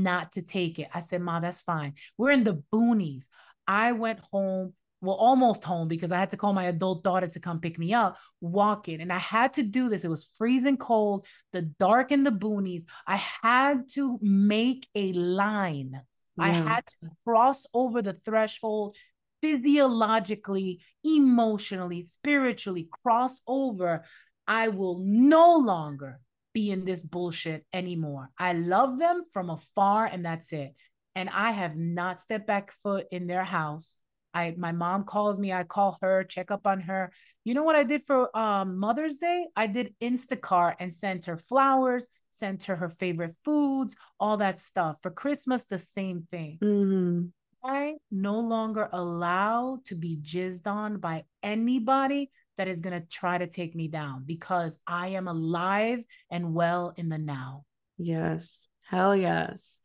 not 0.04 0.34
to 0.34 0.42
take 0.42 0.80
it. 0.80 0.90
I 0.94 1.02
said, 1.02 1.22
Ma, 1.22 1.40
that's 1.40 1.62
fine. 1.62 1.94
We're 2.18 2.32
in 2.32 2.44
the 2.44 2.64
boonies. 2.72 3.26
I 3.68 3.94
went 3.94 4.20
home, 4.32 4.74
well, 5.02 5.16
almost 5.16 5.64
home 5.64 5.88
because 5.88 6.12
I 6.12 6.20
had 6.20 6.30
to 6.32 6.38
call 6.38 6.54
my 6.54 6.66
adult 6.66 7.04
daughter 7.04 7.28
to 7.28 7.40
come 7.40 7.60
pick 7.60 7.78
me 7.80 7.94
up, 7.94 8.18
walking. 8.42 9.02
And 9.02 9.12
I 9.12 9.18
had 9.18 9.54
to 9.54 9.64
do 9.64 9.90
this. 9.90 10.04
It 10.04 10.10
was 10.10 10.32
freezing 10.38 10.78
cold, 10.78 11.26
the 11.52 11.64
dark 11.64 12.12
in 12.12 12.24
the 12.24 12.32
boonies. 12.32 12.84
I 13.08 13.16
had 13.16 13.90
to 13.94 14.20
make 14.22 14.88
a 14.96 15.14
line. 15.14 16.02
Yeah. 16.38 16.44
I 16.44 16.50
had 16.50 16.86
to 16.88 17.10
cross 17.26 17.66
over 17.74 18.02
the 18.02 18.14
threshold 18.26 18.96
physiologically, 19.42 20.82
emotionally, 21.04 22.06
spiritually, 22.06 22.90
cross 23.04 23.42
over. 23.48 24.04
I 24.48 24.68
will 24.70 25.00
no 25.04 25.56
longer 25.58 26.20
be 26.56 26.72
in 26.72 26.86
this 26.86 27.04
bullshit 27.04 27.66
anymore. 27.74 28.32
I 28.40 28.54
love 28.54 28.98
them 28.98 29.24
from 29.32 29.52
afar 29.52 30.06
and 30.06 30.26
that's 30.26 30.52
it. 30.54 30.74
And 31.14 31.30
I 31.30 31.52
have 31.52 31.76
not 31.76 32.20
stepped 32.20 32.48
back 32.48 32.72
foot 32.82 33.06
in 33.12 33.28
their 33.28 33.44
house. 33.44 33.98
I 34.34 34.56
my 34.58 34.72
mom 34.72 35.04
calls 35.04 35.38
me, 35.38 35.54
I 35.54 35.64
call 35.64 35.98
her, 36.02 36.24
check 36.24 36.50
up 36.50 36.66
on 36.66 36.80
her. 36.82 37.12
You 37.44 37.54
know 37.54 37.64
what 37.64 37.76
I 37.76 37.84
did 37.84 38.04
for 38.04 38.36
um, 38.36 38.78
Mother's 38.78 39.18
Day? 39.18 39.46
I 39.56 39.68
did 39.68 39.94
Instacart 40.02 40.76
and 40.80 40.94
sent 40.94 41.26
her 41.26 41.38
flowers, 41.38 42.08
sent 42.32 42.64
her 42.64 42.76
her 42.76 42.90
favorite 42.90 43.36
foods, 43.44 43.96
all 44.20 44.38
that 44.38 44.58
stuff. 44.58 44.98
For 45.02 45.12
Christmas, 45.12 45.66
the 45.66 45.80
same 45.80 46.28
thing. 46.32 46.58
Mm-hmm. 46.64 47.28
I 47.64 47.96
no 48.12 48.40
longer 48.40 48.88
allow 48.92 49.80
to 49.86 49.96
be 49.96 50.20
jizzed 50.22 50.68
on 50.68 51.00
by 51.00 51.26
anybody 51.44 52.30
that 52.58 52.68
is 52.68 52.82
going 52.82 53.00
to 53.00 53.08
try 53.08 53.38
to 53.38 53.48
take 53.48 53.76
me 53.76 53.88
down 53.88 54.24
because 54.26 54.78
I 54.88 55.10
am 55.10 55.28
alive 55.28 56.04
and 56.30 56.54
well 56.54 56.94
in 56.96 57.10
the 57.10 57.18
now. 57.18 57.66
Yes. 57.98 58.68
Hell 58.84 59.16
yes. 59.16 59.82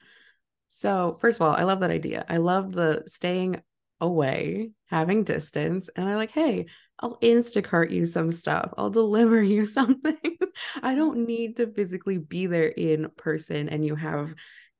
So, 0.68 1.16
first 1.20 1.40
of 1.40 1.46
all, 1.46 1.54
I 1.54 1.64
love 1.64 1.80
that 1.80 1.90
idea. 1.90 2.24
I 2.28 2.36
love 2.36 2.72
the 2.72 3.02
staying 3.06 3.62
away, 4.00 4.70
having 4.86 5.24
distance. 5.24 5.90
And 5.94 6.06
they're 6.06 6.16
like, 6.16 6.30
hey, 6.30 6.66
I'll 7.00 7.18
Instacart 7.18 7.90
you 7.90 8.04
some 8.04 8.32
stuff. 8.32 8.72
I'll 8.76 8.90
deliver 8.90 9.42
you 9.42 9.64
something. 9.64 10.18
I 10.82 10.94
don't 10.94 11.26
need 11.26 11.56
to 11.56 11.72
physically 11.72 12.18
be 12.18 12.46
there 12.46 12.68
in 12.68 13.08
person 13.16 13.68
and 13.68 13.84
you 13.84 13.96
have 13.96 14.34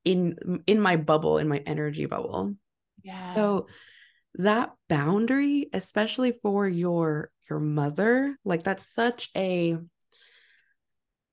in 0.04 0.62
in 0.66 0.80
my 0.80 0.96
bubble, 0.96 1.38
in 1.38 1.48
my 1.48 1.62
energy 1.66 2.06
bubble. 2.06 2.54
Yeah. 3.02 3.22
So 3.22 3.66
that 4.36 4.72
boundary, 4.88 5.68
especially 5.72 6.32
for 6.32 6.68
your 6.68 7.30
your 7.50 7.60
mother, 7.60 8.36
like 8.44 8.62
that's 8.62 8.86
such 8.86 9.28
a 9.36 9.76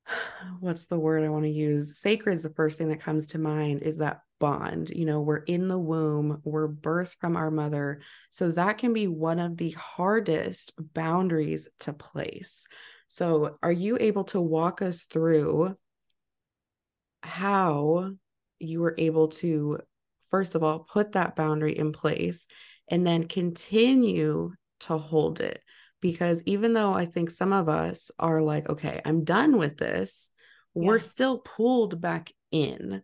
what's 0.60 0.88
the 0.88 1.00
word 1.00 1.24
I 1.24 1.30
want 1.30 1.46
to 1.46 1.52
use? 1.52 2.00
Sacred 2.00 2.34
is 2.34 2.44
the 2.44 2.50
first 2.50 2.78
thing 2.78 2.90
that 2.90 3.00
comes 3.00 3.28
to 3.28 3.40
mind 3.40 3.84
is 3.84 3.98
that 3.98 4.22
bond. 4.40 4.90
You 4.90 5.06
know, 5.06 5.22
we're 5.22 5.38
in 5.38 5.68
the 5.68 5.80
womb, 5.80 6.42
we're 6.44 6.68
birthed 6.68 7.18
from 7.20 7.38
our 7.38 7.52
mother. 7.52 8.02
So 8.30 8.52
that 8.52 8.78
can 8.78 8.94
be 8.94 9.08
one 9.08 9.40
of 9.40 9.58
the 9.58 9.72
hardest 9.72 10.74
boundaries 10.94 11.68
to 11.82 11.94
place. 11.94 12.68
So, 13.08 13.58
are 13.64 13.72
you 13.72 13.98
able 14.02 14.26
to 14.26 14.42
walk 14.42 14.82
us 14.82 15.06
through 15.06 15.76
how 17.24 18.12
you 18.60 18.82
were 18.82 18.96
able 18.98 19.30
to, 19.30 19.80
first 20.30 20.56
of 20.56 20.64
all, 20.64 20.80
put 20.80 21.14
that 21.14 21.36
boundary 21.36 21.78
in 21.78 21.94
place 21.94 22.48
and 22.90 23.06
then 23.06 23.28
continue 23.28 24.54
to 24.82 24.98
hold 24.98 25.42
it. 25.42 25.62
Because 26.02 26.44
even 26.46 26.74
though 26.74 26.94
I 26.94 27.06
think 27.06 27.30
some 27.30 27.54
of 27.54 27.70
us 27.70 28.12
are 28.20 28.42
like, 28.42 28.70
okay, 28.70 29.02
I'm 29.04 29.24
done 29.24 29.58
with 29.58 29.78
this, 29.78 30.30
yeah. 30.76 30.88
we're 30.88 31.00
still 31.00 31.40
pulled 31.40 32.00
back 32.00 32.32
in. 32.52 33.02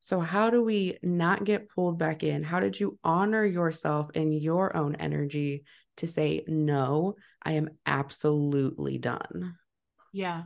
So, 0.00 0.18
how 0.18 0.50
do 0.50 0.62
we 0.62 0.98
not 1.02 1.44
get 1.44 1.68
pulled 1.68 1.98
back 1.98 2.24
in? 2.24 2.42
How 2.42 2.58
did 2.58 2.78
you 2.78 2.98
honor 3.04 3.44
yourself 3.44 4.10
and 4.16 4.34
your 4.34 4.76
own 4.76 4.96
energy 4.96 5.64
to 5.98 6.08
say, 6.08 6.42
no, 6.48 7.14
I 7.42 7.52
am 7.52 7.70
absolutely 7.86 8.98
done? 8.98 9.54
Yeah. 10.12 10.44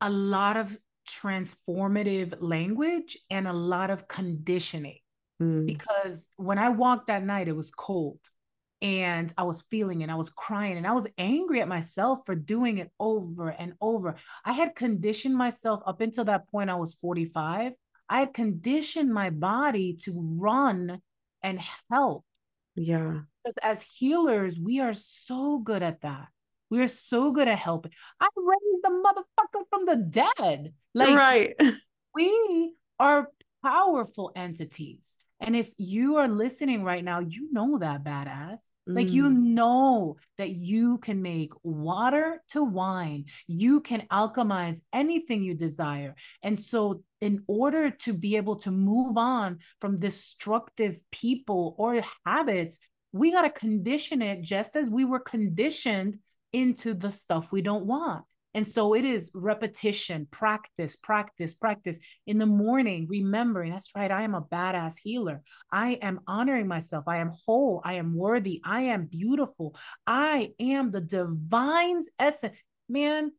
A 0.00 0.10
lot 0.10 0.56
of 0.56 0.78
transformative 1.08 2.34
language 2.38 3.18
and 3.30 3.48
a 3.48 3.52
lot 3.52 3.90
of 3.90 4.06
conditioning. 4.06 4.98
Mm. 5.42 5.66
Because 5.66 6.28
when 6.36 6.58
I 6.58 6.68
walked 6.68 7.08
that 7.08 7.24
night, 7.24 7.48
it 7.48 7.56
was 7.56 7.70
cold 7.70 8.20
and 8.80 9.32
I 9.36 9.42
was 9.42 9.62
feeling 9.62 10.02
and 10.02 10.12
I 10.12 10.14
was 10.14 10.30
crying 10.30 10.76
and 10.76 10.86
I 10.86 10.92
was 10.92 11.08
angry 11.18 11.60
at 11.60 11.68
myself 11.68 12.20
for 12.24 12.34
doing 12.34 12.78
it 12.78 12.90
over 13.00 13.48
and 13.48 13.74
over. 13.80 14.16
I 14.44 14.52
had 14.52 14.76
conditioned 14.76 15.36
myself 15.36 15.82
up 15.86 16.00
until 16.00 16.24
that 16.26 16.48
point, 16.50 16.70
I 16.70 16.76
was 16.76 16.94
45. 16.94 17.72
I 18.08 18.20
had 18.20 18.32
conditioned 18.32 19.12
my 19.12 19.30
body 19.30 19.98
to 20.04 20.12
run 20.36 21.00
and 21.42 21.60
help. 21.90 22.24
Yeah. 22.76 23.20
Because 23.44 23.58
as 23.62 23.82
healers, 23.82 24.58
we 24.58 24.80
are 24.80 24.94
so 24.94 25.58
good 25.58 25.82
at 25.82 26.00
that. 26.02 26.28
We 26.70 26.82
are 26.82 26.88
so 26.88 27.32
good 27.32 27.48
at 27.48 27.58
helping. 27.58 27.92
I 28.20 28.28
raised 28.36 28.82
the 28.82 28.90
motherfucker 28.90 29.62
from 29.70 29.86
the 29.86 29.96
dead. 29.96 30.74
Like, 30.94 31.16
right. 31.16 31.54
we 32.14 32.74
are 32.98 33.28
powerful 33.62 34.32
entities. 34.36 35.17
And 35.48 35.56
if 35.56 35.72
you 35.78 36.16
are 36.16 36.28
listening 36.28 36.84
right 36.84 37.02
now, 37.02 37.20
you 37.20 37.50
know 37.50 37.78
that 37.78 38.04
badass. 38.04 38.58
Like 38.86 39.08
you 39.08 39.24
mm. 39.24 39.34
know 39.34 40.18
that 40.36 40.50
you 40.50 40.98
can 40.98 41.22
make 41.22 41.52
water 41.62 42.42
to 42.50 42.62
wine. 42.62 43.24
You 43.46 43.80
can 43.80 44.02
alchemize 44.12 44.78
anything 44.92 45.42
you 45.42 45.54
desire. 45.54 46.16
And 46.42 46.60
so 46.60 47.02
in 47.22 47.44
order 47.46 47.90
to 47.90 48.12
be 48.12 48.36
able 48.36 48.56
to 48.56 48.70
move 48.70 49.16
on 49.16 49.60
from 49.80 49.98
destructive 49.98 51.00
people 51.10 51.74
or 51.78 52.02
habits, 52.26 52.78
we 53.12 53.32
got 53.32 53.44
to 53.44 53.50
condition 53.50 54.20
it 54.20 54.42
just 54.42 54.76
as 54.76 54.90
we 54.90 55.06
were 55.06 55.18
conditioned 55.18 56.18
into 56.52 56.92
the 56.92 57.10
stuff 57.10 57.52
we 57.52 57.62
don't 57.62 57.86
want. 57.86 58.26
And 58.54 58.66
so 58.66 58.94
it 58.94 59.04
is 59.04 59.30
repetition, 59.34 60.26
practice, 60.30 60.96
practice, 60.96 61.54
practice. 61.54 61.98
In 62.26 62.38
the 62.38 62.46
morning, 62.46 63.06
remembering 63.08 63.72
that's 63.72 63.90
right, 63.94 64.10
I 64.10 64.22
am 64.22 64.34
a 64.34 64.42
badass 64.42 64.94
healer. 65.02 65.42
I 65.70 65.92
am 66.02 66.20
honoring 66.26 66.66
myself. 66.66 67.04
I 67.06 67.18
am 67.18 67.30
whole. 67.46 67.82
I 67.84 67.94
am 67.94 68.14
worthy. 68.14 68.60
I 68.64 68.82
am 68.82 69.06
beautiful. 69.06 69.76
I 70.06 70.52
am 70.58 70.90
the 70.90 71.00
divine's 71.00 72.08
essence. 72.18 72.56
Man, 72.88 73.32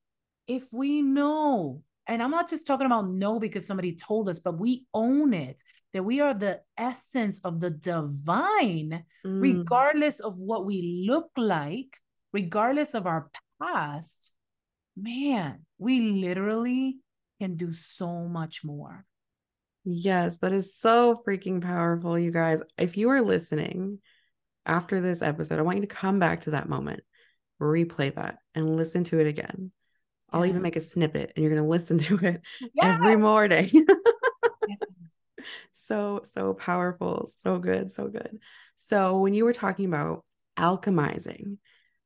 if 0.47 0.71
we 0.71 1.01
know, 1.01 1.81
and 2.07 2.21
I'm 2.21 2.31
not 2.31 2.49
just 2.49 2.67
talking 2.67 2.85
about 2.85 3.09
know 3.09 3.39
because 3.39 3.65
somebody 3.65 3.95
told 3.95 4.29
us, 4.29 4.39
but 4.39 4.59
we 4.59 4.85
own 4.93 5.33
it 5.33 5.61
that 5.93 6.03
we 6.03 6.19
are 6.19 6.33
the 6.33 6.61
essence 6.77 7.39
of 7.43 7.59
the 7.59 7.71
divine, 7.71 9.03
mm. 9.25 9.41
regardless 9.41 10.19
of 10.19 10.37
what 10.37 10.65
we 10.65 11.05
look 11.07 11.29
like, 11.35 11.97
regardless 12.31 12.93
of 12.93 13.07
our 13.07 13.29
past 13.61 14.28
man, 15.01 15.65
we 15.77 16.01
literally 16.01 16.97
can 17.39 17.55
do 17.55 17.73
so 17.73 18.25
much 18.25 18.63
more. 18.63 19.05
Yes, 19.85 20.39
that 20.39 20.51
is 20.51 20.75
so 20.75 21.21
freaking 21.25 21.61
powerful, 21.61 22.19
you 22.19 22.31
guys. 22.31 22.61
If 22.77 22.97
you 22.97 23.09
are 23.09 23.21
listening 23.21 23.99
after 24.65 25.01
this 25.01 25.21
episode, 25.21 25.57
I 25.57 25.63
want 25.63 25.77
you 25.77 25.81
to 25.81 25.87
come 25.87 26.19
back 26.19 26.41
to 26.41 26.51
that 26.51 26.69
moment, 26.69 27.01
replay 27.61 28.13
that, 28.15 28.39
and 28.53 28.75
listen 28.75 29.03
to 29.05 29.19
it 29.19 29.27
again. 29.27 29.71
I'll 30.31 30.45
even 30.45 30.61
make 30.61 30.75
a 30.75 30.81
snippet 30.81 31.31
and 31.35 31.43
you're 31.43 31.51
going 31.51 31.63
to 31.63 31.69
listen 31.69 31.97
to 31.99 32.17
it 32.19 32.41
yes. 32.59 32.99
every 32.99 33.15
morning. 33.15 33.69
so, 35.71 36.21
so 36.23 36.53
powerful. 36.53 37.29
So 37.31 37.57
good. 37.57 37.91
So 37.91 38.09
good. 38.09 38.37
So, 38.75 39.19
when 39.19 39.33
you 39.33 39.45
were 39.45 39.53
talking 39.53 39.85
about 39.85 40.23
alchemizing, 40.57 41.57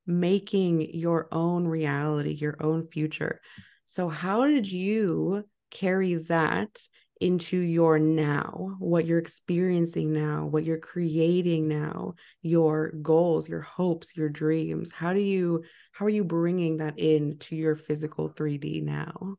making 0.06 0.94
your 0.94 1.28
own 1.32 1.68
reality, 1.68 2.32
your 2.32 2.58
own 2.60 2.88
future. 2.88 3.42
So, 3.86 4.10
how 4.10 4.48
did 4.48 4.72
you 4.72 5.46
carry 5.72 6.16
that 6.16 6.80
into 7.22 7.58
your 7.58 8.00
now, 8.00 8.76
what 8.80 9.06
you're 9.06 9.20
experiencing 9.20 10.12
now, 10.12 10.46
what 10.46 10.66
you're 10.66 10.78
creating 10.78 11.68
now, 11.68 12.16
your 12.42 12.92
goals, 13.02 13.48
your 13.48 13.62
hopes, 13.62 14.16
your 14.16 14.30
dreams? 14.30 14.92
How 14.92 15.14
do 15.14 15.22
you, 15.22 15.64
how 15.92 16.06
are 16.06 16.10
you 16.10 16.24
bringing 16.24 16.78
that 16.78 17.00
into 17.00 17.56
your 17.56 17.76
physical 17.76 18.30
3D 18.30 18.84
now? 18.84 19.36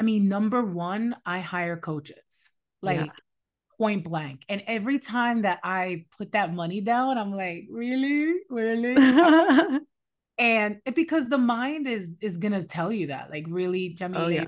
I 0.00 0.02
mean, 0.02 0.28
number 0.28 0.62
one, 0.62 1.16
I 1.26 1.40
hire 1.40 1.76
coaches. 1.76 2.50
Like, 2.80 3.00
yeah 3.00 3.12
point 3.78 4.04
blank. 4.04 4.42
And 4.48 4.62
every 4.66 4.98
time 4.98 5.42
that 5.42 5.60
I 5.62 6.04
put 6.16 6.32
that 6.32 6.52
money 6.52 6.80
down, 6.80 7.16
I'm 7.16 7.32
like, 7.32 7.66
really, 7.70 8.34
really. 8.50 8.94
and 10.38 10.80
it, 10.84 10.94
because 10.94 11.28
the 11.28 11.38
mind 11.38 11.86
is 11.86 12.18
is 12.20 12.38
gonna 12.38 12.64
tell 12.64 12.92
you 12.92 13.08
that, 13.08 13.30
like, 13.30 13.46
really, 13.48 13.90
Jamie. 13.90 14.18
Oh, 14.18 14.28
yeah. 14.28 14.46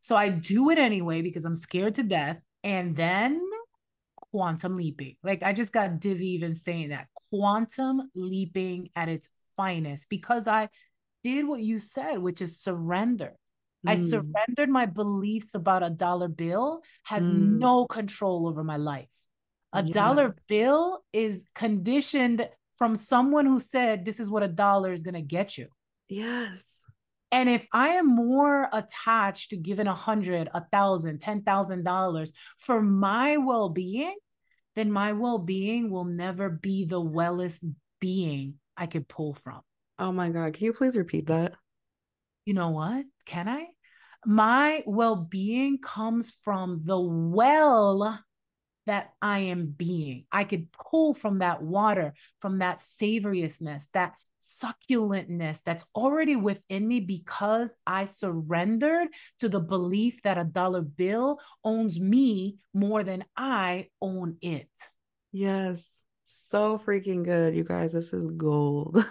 So 0.00 0.16
I 0.16 0.30
do 0.30 0.70
it 0.70 0.78
anyway 0.78 1.22
because 1.22 1.44
I'm 1.44 1.54
scared 1.54 1.94
to 1.96 2.02
death. 2.02 2.42
And 2.64 2.96
then 2.96 3.40
quantum 4.32 4.76
leaping. 4.76 5.16
Like 5.22 5.42
I 5.42 5.52
just 5.52 5.72
got 5.72 6.00
dizzy 6.00 6.28
even 6.32 6.54
saying 6.54 6.88
that. 6.88 7.08
Quantum 7.30 8.10
leaping 8.14 8.90
at 8.96 9.08
its 9.08 9.28
finest 9.56 10.08
because 10.08 10.46
I 10.46 10.68
did 11.22 11.46
what 11.46 11.60
you 11.60 11.78
said, 11.78 12.18
which 12.18 12.40
is 12.40 12.60
surrender. 12.60 13.34
I 13.86 13.96
mm. 13.96 14.08
surrendered 14.08 14.68
my 14.68 14.86
beliefs 14.86 15.54
about 15.54 15.82
a 15.82 15.90
dollar 15.90 16.28
bill 16.28 16.82
has 17.04 17.24
mm. 17.24 17.58
no 17.58 17.86
control 17.86 18.46
over 18.46 18.62
my 18.62 18.76
life. 18.76 19.08
A 19.72 19.82
yeah. 19.82 19.92
dollar 19.92 20.36
bill 20.48 21.04
is 21.12 21.46
conditioned 21.54 22.48
from 22.78 22.96
someone 22.96 23.46
who 23.46 23.58
said 23.58 24.04
this 24.04 24.20
is 24.20 24.30
what 24.30 24.42
a 24.42 24.48
dollar 24.48 24.92
is 24.92 25.02
going 25.02 25.14
to 25.14 25.22
get 25.22 25.56
you. 25.56 25.68
Yes. 26.08 26.84
And 27.30 27.48
if 27.48 27.66
I 27.72 27.94
am 27.94 28.14
more 28.14 28.68
attached 28.72 29.50
to 29.50 29.56
giving 29.56 29.86
a 29.86 29.94
hundred, 29.94 30.50
a 30.52 30.64
thousand, 30.70 31.20
ten 31.20 31.42
thousand 31.42 31.84
dollars 31.84 32.32
for 32.58 32.82
my 32.82 33.38
well-being, 33.38 34.14
then 34.76 34.92
my 34.92 35.12
well-being 35.12 35.90
will 35.90 36.04
never 36.04 36.50
be 36.50 36.84
the 36.84 37.00
wellest 37.00 37.64
being 38.00 38.54
I 38.76 38.86
could 38.86 39.08
pull 39.08 39.34
from. 39.34 39.60
Oh 39.98 40.12
my 40.12 40.28
God. 40.28 40.52
Can 40.54 40.66
you 40.66 40.72
please 40.72 40.96
repeat 40.96 41.26
that? 41.26 41.54
you 42.44 42.54
know 42.54 42.70
what? 42.70 43.04
Can 43.24 43.48
I? 43.48 43.66
My 44.24 44.82
well 44.86 45.16
being 45.16 45.78
comes 45.78 46.30
from 46.30 46.82
the 46.84 47.00
well 47.00 48.20
that 48.86 49.12
I 49.20 49.40
am 49.40 49.66
being. 49.66 50.26
I 50.32 50.44
could 50.44 50.68
pull 50.72 51.14
from 51.14 51.38
that 51.38 51.62
water, 51.62 52.14
from 52.40 52.58
that 52.58 52.80
savoriousness, 52.80 53.88
that 53.92 54.14
succulentness 54.40 55.62
that's 55.62 55.84
already 55.94 56.34
within 56.34 56.86
me 56.88 57.00
because 57.00 57.74
I 57.86 58.06
surrendered 58.06 59.08
to 59.38 59.48
the 59.48 59.60
belief 59.60 60.20
that 60.22 60.38
a 60.38 60.44
dollar 60.44 60.82
bill 60.82 61.38
owns 61.62 62.00
me 62.00 62.58
more 62.74 63.04
than 63.04 63.24
I 63.36 63.88
own 64.00 64.38
it. 64.40 64.68
Yes. 65.30 66.04
So 66.34 66.78
freaking 66.78 67.24
good, 67.24 67.54
you 67.54 67.62
guys. 67.62 67.92
This 67.92 68.12
is 68.12 68.30
gold. 68.36 69.04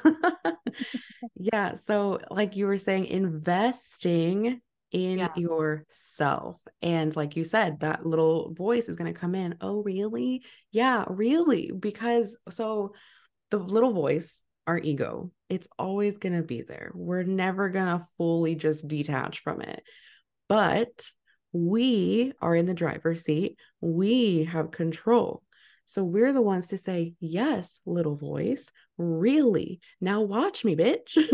yeah. 1.36 1.74
So, 1.74 2.20
like 2.32 2.56
you 2.56 2.66
were 2.66 2.78
saying, 2.78 3.06
investing 3.06 4.60
in 4.92 5.20
yeah. 5.20 5.30
yourself. 5.36 6.60
And 6.82 7.16
like 7.16 7.36
you 7.36 7.44
said, 7.44 7.82
that 7.82 8.06
little 8.06 8.54
voice 8.54 8.90
is 8.90 8.96
going 8.96 9.14
to 9.14 9.20
come 9.20 9.36
in. 9.36 9.56
Oh, 9.62 9.84
really? 9.84 10.44
Yeah, 10.72 11.06
really. 11.08 11.72
Because 11.78 12.38
so 12.50 12.94
the 13.52 13.60
little 13.60 13.94
voice, 13.94 14.44
our 14.66 14.80
ego, 14.80 15.32
it's 15.48 15.68
always 15.78 16.18
going 16.18 16.36
to 16.36 16.44
be 16.44 16.64
there. 16.64 16.92
We're 16.96 17.24
never 17.24 17.70
going 17.70 18.00
to 18.00 18.06
fully 18.18 18.56
just 18.56 18.88
detach 18.88 19.44
from 19.44 19.62
it. 19.62 19.84
But 20.50 21.08
we 21.54 22.34
are 22.42 22.56
in 22.56 22.66
the 22.66 22.74
driver's 22.74 23.24
seat. 23.24 23.58
We 23.80 24.46
have 24.46 24.72
control. 24.72 25.44
So 25.86 26.04
we're 26.04 26.34
the 26.34 26.42
ones 26.42 26.68
to 26.68 26.78
say, 26.78 27.14
Yes, 27.20 27.82
little 27.86 28.16
voice, 28.16 28.72
really. 28.98 29.80
Now 30.00 30.22
watch 30.22 30.64
me, 30.64 30.76
bitch. 30.76 31.18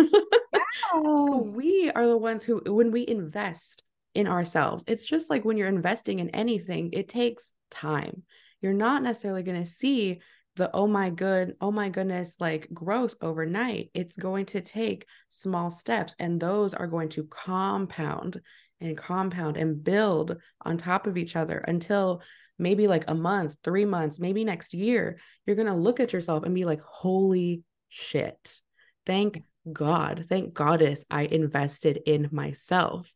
Yes. 0.93 1.53
we 1.55 1.91
are 1.93 2.07
the 2.07 2.17
ones 2.17 2.43
who, 2.43 2.61
when 2.65 2.91
we 2.91 3.05
invest 3.07 3.83
in 4.13 4.27
ourselves, 4.27 4.83
it's 4.87 5.05
just 5.05 5.29
like 5.29 5.43
when 5.43 5.57
you're 5.57 5.67
investing 5.67 6.19
in 6.19 6.29
anything, 6.29 6.91
it 6.93 7.09
takes 7.09 7.51
time. 7.69 8.23
You're 8.61 8.73
not 8.73 9.03
necessarily 9.03 9.43
going 9.43 9.61
to 9.61 9.69
see 9.69 10.19
the 10.55 10.71
oh 10.73 10.87
my 10.87 11.11
good 11.11 11.55
oh 11.61 11.71
my 11.71 11.87
goodness 11.87 12.35
like 12.39 12.67
growth 12.73 13.13
overnight 13.21 13.91
it's 13.93 14.17
going 14.17 14.43
to 14.43 14.59
take 14.59 15.05
small 15.29 15.69
steps 15.69 16.15
and 16.17 16.39
those 16.39 16.73
are 16.73 16.87
going 16.87 17.09
to 17.09 17.23
compound 17.25 18.41
and 18.81 18.97
compound 18.97 19.55
and 19.55 19.83
build 19.83 20.35
on 20.65 20.77
top 20.77 21.05
of 21.05 21.15
each 21.15 21.35
other 21.35 21.59
until 21.59 22.21
maybe 22.59 22.87
like 22.87 23.05
a 23.07 23.15
month, 23.15 23.57
three 23.63 23.85
months, 23.85 24.19
maybe 24.19 24.43
next 24.43 24.73
year, 24.73 25.19
you're 25.45 25.55
going 25.55 25.67
to 25.67 25.73
look 25.73 25.99
at 25.99 26.13
yourself 26.13 26.43
and 26.43 26.55
be 26.55 26.65
like, 26.65 26.81
holy 26.81 27.63
shit. 27.89 28.59
Thank 29.05 29.43
God. 29.71 30.25
Thank 30.27 30.53
Goddess 30.53 31.05
I 31.09 31.23
invested 31.23 31.99
in 32.05 32.29
myself. 32.31 33.11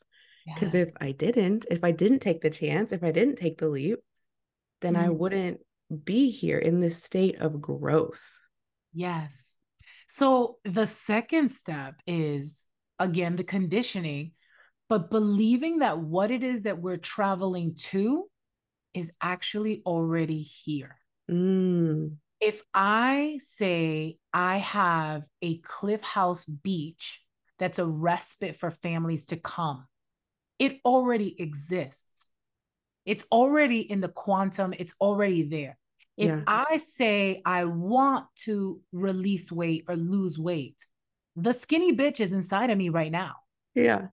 Because 0.45 0.73
yes. 0.73 0.88
if 0.88 0.93
I 0.99 1.12
didn't, 1.12 1.65
if 1.69 1.84
I 1.84 1.91
didn't 1.91 2.19
take 2.19 2.41
the 2.41 2.49
chance, 2.49 2.91
if 2.91 3.04
I 3.04 3.12
didn't 3.12 3.36
take 3.36 3.60
the 3.60 3.69
leap, 3.69 3.99
then 4.82 4.95
mm 4.95 5.06
I 5.06 5.10
wouldn't 5.10 5.60
be 6.04 6.32
here 6.32 6.58
in 6.58 6.80
this 6.80 7.04
state 7.04 7.39
of 7.39 7.62
growth. 7.62 8.23
Yes. 8.93 9.51
So 10.08 10.58
the 10.63 10.88
second 10.88 11.49
step 11.51 11.95
is 12.08 12.65
again 12.97 13.36
the 13.36 13.43
conditioning, 13.43 14.32
but 14.89 15.12
believing 15.12 15.80
that 15.80 15.99
what 15.99 16.32
it 16.32 16.43
is 16.43 16.63
that 16.63 16.82
we're 16.82 16.97
traveling 16.97 17.75
to 17.89 18.25
is 18.93 19.12
actually 19.21 19.82
already 19.86 20.41
here. 20.41 20.97
Mm. 21.30 22.15
If 22.39 22.63
I 22.73 23.39
say 23.41 24.17
I 24.34 24.58
have 24.58 25.25
a 25.41 25.60
Cliff 25.60 26.01
House 26.01 26.45
beach 26.45 27.21
that's 27.60 27.80
a 27.80 27.86
respite 27.86 28.56
for 28.56 28.71
families 28.71 29.27
to 29.27 29.38
come, 29.38 29.86
it 30.58 30.80
already 30.84 31.39
exists. 31.41 32.06
It's 33.06 33.25
already 33.32 33.80
in 33.80 34.01
the 34.01 34.10
quantum, 34.10 34.73
it's 34.77 34.95
already 34.99 35.43
there. 35.43 35.77
If 36.17 36.27
yeah. 36.27 36.43
I 36.45 36.77
say 36.77 37.41
I 37.45 37.65
want 37.65 38.25
to 38.43 38.80
release 38.91 39.51
weight 39.51 39.86
or 39.88 39.95
lose 39.95 40.38
weight, 40.38 40.75
the 41.36 41.54
skinny 41.54 41.95
bitch 41.95 42.19
is 42.19 42.32
inside 42.32 42.69
of 42.69 42.77
me 42.77 42.89
right 42.89 43.12
now. 43.12 43.36
Yeah. 43.73 44.08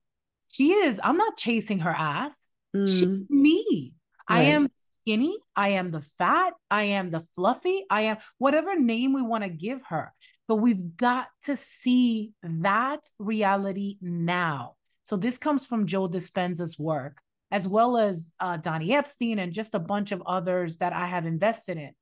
She 0.51 0.73
is. 0.73 1.01
I'm 1.03 1.17
not 1.17 1.37
chasing 1.37 1.81
her 1.81 1.91
ass. 1.91 2.49
Mm. 2.75 2.89
She's 2.89 3.31
me. 3.31 3.93
Right. 4.29 4.41
I 4.41 4.43
am 4.43 4.69
skinny. 4.77 5.39
I 5.57 5.71
am 5.71 5.91
the 5.91 6.03
fat. 6.19 6.53
I 6.71 6.85
am 6.85 7.11
the 7.11 7.21
fluffy. 7.35 7.85
I 7.91 8.03
am 8.03 8.19
whatever 8.39 8.79
name 8.79 9.13
we 9.13 9.23
want 9.23 9.45
to 9.45 9.51
give 9.51 9.81
her. 9.89 10.13
But 10.47 10.57
we've 10.57 10.97
got 10.97 11.29
to 11.45 11.57
see 11.57 12.33
that 12.43 13.01
reality 13.19 13.97
now. 14.01 14.77
So 15.05 15.17
this 15.17 15.39
comes 15.39 15.65
from 15.67 15.87
Joe 15.87 16.09
Dispenza's 16.09 16.79
work, 16.79 17.21
as 17.51 17.67
well 17.67 17.97
as 17.97 18.33
uh, 18.41 18.59
Donnie 18.59 18.95
Epstein 18.95 19.39
and 19.39 19.53
just 19.53 19.75
a 19.75 19.79
bunch 19.79 20.13
of 20.13 20.23
others 20.27 20.79
that 20.79 20.93
I 20.93 21.07
have 21.07 21.27
invested 21.27 21.79
in. 21.79 21.93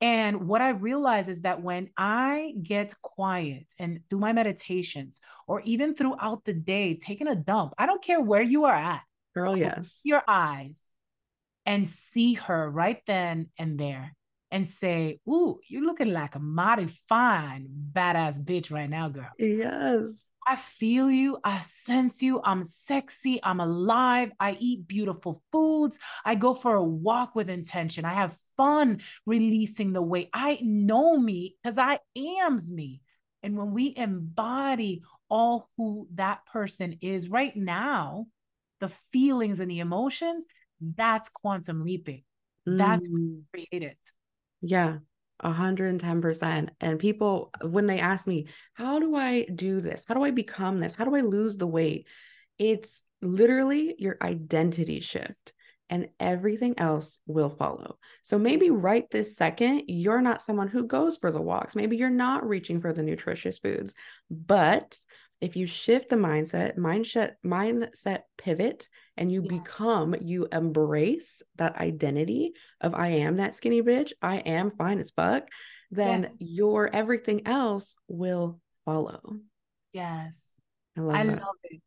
And 0.00 0.48
what 0.48 0.60
I 0.60 0.70
realize 0.70 1.28
is 1.28 1.42
that 1.42 1.62
when 1.62 1.90
I 1.96 2.54
get 2.62 2.94
quiet 3.02 3.66
and 3.78 4.00
do 4.10 4.18
my 4.18 4.32
meditations, 4.32 5.20
or 5.46 5.60
even 5.60 5.94
throughout 5.94 6.44
the 6.44 6.54
day, 6.54 6.96
taking 6.96 7.28
a 7.28 7.36
dump, 7.36 7.74
I 7.78 7.86
don't 7.86 8.02
care 8.02 8.20
where 8.20 8.42
you 8.42 8.64
are 8.64 8.74
at. 8.74 9.02
Girl, 9.34 9.56
yes. 9.56 10.00
Your 10.04 10.22
eyes 10.26 10.74
and 11.66 11.86
see 11.86 12.34
her 12.34 12.70
right 12.70 13.00
then 13.06 13.48
and 13.58 13.78
there 13.78 14.14
and 14.52 14.66
say, 14.66 15.18
Ooh, 15.26 15.58
you're 15.66 15.84
looking 15.84 16.12
like 16.12 16.34
a 16.34 16.38
mighty 16.38 16.86
fine, 17.08 17.68
badass 17.92 18.44
bitch 18.44 18.70
right 18.70 18.88
now, 18.88 19.08
girl. 19.08 19.30
Yes. 19.38 20.30
I 20.46 20.56
feel 20.56 21.10
you. 21.10 21.38
I 21.44 21.60
sense 21.60 22.22
you. 22.22 22.40
I'm 22.44 22.62
sexy. 22.62 23.40
I'm 23.42 23.60
alive. 23.60 24.32
I 24.38 24.56
eat 24.60 24.86
beautiful 24.86 25.42
foods. 25.52 25.98
I 26.24 26.34
go 26.34 26.52
for 26.52 26.74
a 26.74 26.82
walk 26.82 27.34
with 27.34 27.48
intention. 27.48 28.04
I 28.04 28.14
have 28.14 28.36
fun 28.56 29.00
releasing 29.24 29.92
the 29.92 30.02
weight. 30.02 30.28
I 30.34 30.58
know 30.62 31.16
me 31.16 31.56
because 31.62 31.78
I 31.78 32.00
am's 32.16 32.70
me. 32.70 33.00
And 33.42 33.56
when 33.56 33.72
we 33.72 33.94
embody 33.96 35.02
all 35.30 35.70
who 35.76 36.08
that 36.14 36.44
person 36.46 36.98
is 37.00 37.30
right 37.30 37.56
now, 37.56 38.26
the 38.80 38.90
feelings 39.12 39.60
and 39.60 39.70
the 39.70 39.78
emotions, 39.78 40.44
that's 40.96 41.28
quantum 41.28 41.84
leaping. 41.84 42.24
That's 42.66 43.08
mm. 43.08 43.42
created. 43.52 43.96
Yeah. 44.60 44.98
110%. 45.42 46.68
And 46.80 46.98
people, 46.98 47.50
when 47.62 47.86
they 47.86 47.98
ask 47.98 48.26
me, 48.26 48.46
how 48.74 49.00
do 49.00 49.16
I 49.16 49.44
do 49.44 49.80
this? 49.80 50.04
How 50.06 50.14
do 50.14 50.22
I 50.22 50.30
become 50.30 50.78
this? 50.78 50.94
How 50.94 51.04
do 51.04 51.16
I 51.16 51.20
lose 51.20 51.56
the 51.56 51.66
weight? 51.66 52.06
It's 52.58 53.02
literally 53.20 53.94
your 53.98 54.18
identity 54.22 55.00
shift 55.00 55.52
and 55.92 56.08
everything 56.18 56.72
else 56.78 57.18
will 57.26 57.50
follow. 57.50 57.98
So 58.22 58.38
maybe 58.38 58.70
right 58.70 59.04
this 59.10 59.36
second, 59.36 59.82
you're 59.88 60.22
not 60.22 60.40
someone 60.40 60.68
who 60.68 60.86
goes 60.86 61.18
for 61.18 61.30
the 61.30 61.42
walks. 61.42 61.76
Maybe 61.76 61.98
you're 61.98 62.08
not 62.08 62.48
reaching 62.48 62.80
for 62.80 62.94
the 62.94 63.02
nutritious 63.02 63.58
foods, 63.58 63.94
but 64.30 64.96
if 65.42 65.54
you 65.54 65.66
shift 65.66 66.08
the 66.08 66.16
mindset, 66.16 66.78
mindset, 66.78 67.32
mindset 67.44 68.20
pivot, 68.38 68.88
and 69.18 69.30
you 69.30 69.42
yeah. 69.42 69.58
become, 69.58 70.16
you 70.18 70.48
embrace 70.50 71.42
that 71.56 71.76
identity 71.76 72.54
of 72.80 72.94
I 72.94 73.08
am 73.08 73.36
that 73.36 73.54
skinny 73.54 73.82
bitch, 73.82 74.12
I 74.22 74.36
am 74.36 74.70
fine 74.70 74.98
as 74.98 75.10
fuck, 75.10 75.46
then 75.90 76.22
yes. 76.22 76.32
your 76.38 76.88
everything 76.90 77.46
else 77.46 77.96
will 78.08 78.60
follow. 78.86 79.20
Yes. 79.92 80.40
I 80.96 81.00
love, 81.02 81.16
I 81.16 81.22
love 81.24 81.56
it. 81.64 81.82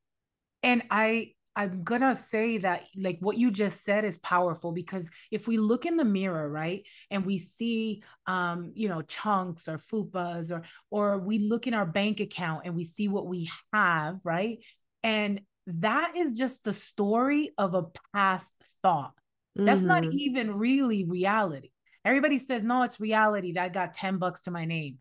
And 0.61 0.83
I 0.91 1.31
I'm 1.55 1.83
gonna 1.83 2.15
say 2.15 2.57
that 2.59 2.85
like 2.97 3.17
what 3.21 3.37
you 3.37 3.49
just 3.49 3.83
said 3.83 4.03
is 4.03 4.17
powerful 4.17 4.71
because 4.71 5.09
if 5.31 5.47
we 5.47 5.57
look 5.57 5.85
in 5.85 5.95
the 5.95 6.05
mirror, 6.05 6.49
right, 6.49 6.83
and 7.09 7.25
we 7.25 7.37
see 7.37 8.03
um, 8.27 8.71
you 8.75 8.89
know, 8.89 9.01
chunks 9.01 9.67
or 9.67 9.77
fupas 9.77 10.51
or 10.51 10.63
or 10.89 11.17
we 11.19 11.39
look 11.39 11.67
in 11.67 11.73
our 11.73 11.85
bank 11.85 12.19
account 12.19 12.63
and 12.65 12.75
we 12.75 12.83
see 12.83 13.07
what 13.07 13.27
we 13.27 13.49
have, 13.73 14.19
right? 14.23 14.59
And 15.03 15.41
that 15.67 16.15
is 16.15 16.33
just 16.33 16.63
the 16.63 16.73
story 16.73 17.51
of 17.57 17.73
a 17.73 17.85
past 18.13 18.53
thought. 18.83 19.13
That's 19.55 19.79
mm-hmm. 19.79 19.87
not 19.87 20.05
even 20.05 20.57
really 20.57 21.05
reality. 21.05 21.71
Everybody 22.03 22.37
says, 22.37 22.63
no, 22.63 22.83
it's 22.83 22.99
reality 22.99 23.53
that 23.53 23.73
got 23.73 23.93
10 23.93 24.17
bucks 24.17 24.43
to 24.43 24.51
my 24.51 24.65
name. 24.65 24.97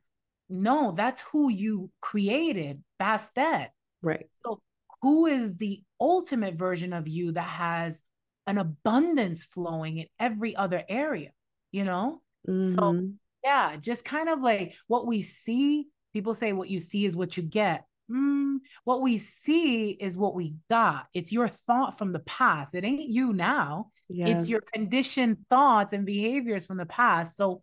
No, 0.49 0.93
that's 0.93 1.21
who 1.33 1.51
you 1.51 1.91
created, 2.01 2.83
past 2.99 3.35
that. 3.35 3.73
Right. 4.03 4.29
So 4.45 4.61
who 5.05 5.27
is 5.27 5.57
the 5.57 5.83
ultimate 6.01 6.55
version 6.55 6.95
of 6.95 7.07
you 7.07 7.33
that 7.33 7.43
has 7.43 8.03
an 8.47 8.57
abundance 8.57 9.45
flowing 9.45 9.99
in 9.99 10.07
every 10.19 10.57
other 10.57 10.83
area, 10.89 11.31
you 11.73 11.85
know? 11.85 12.23
Mm-hmm. 12.49 12.75
So, 12.75 13.09
yeah, 13.45 13.77
just 13.77 14.07
kind 14.07 14.31
of 14.31 14.41
like 14.41 14.75
what 14.87 15.07
we 15.07 15.21
see. 15.21 15.89
People 16.15 16.33
say 16.33 16.55
what 16.55 16.71
you 16.71 16.81
see 16.81 17.05
is 17.05 17.15
what 17.15 17.37
you 17.37 17.43
get. 17.43 17.85
Mm, 18.11 18.61
what 18.85 19.03
we 19.03 19.19
see 19.19 19.91
is 19.91 20.17
what 20.17 20.35
we 20.35 20.55
got. 20.71 21.05
It's 21.13 21.33
your 21.33 21.49
thought 21.49 21.99
from 21.99 22.15
the 22.15 22.21
past. 22.21 22.75
It 22.75 22.85
ain't 22.85 23.11
you 23.11 23.35
now. 23.35 23.91
Yes. 24.09 24.41
It's 24.41 24.49
your 24.49 24.63
conditioned 24.73 25.37
thoughts 25.51 25.93
and 25.93 26.07
behaviors 26.07 26.65
from 26.65 26.79
the 26.79 26.87
past. 26.87 27.37
So, 27.37 27.63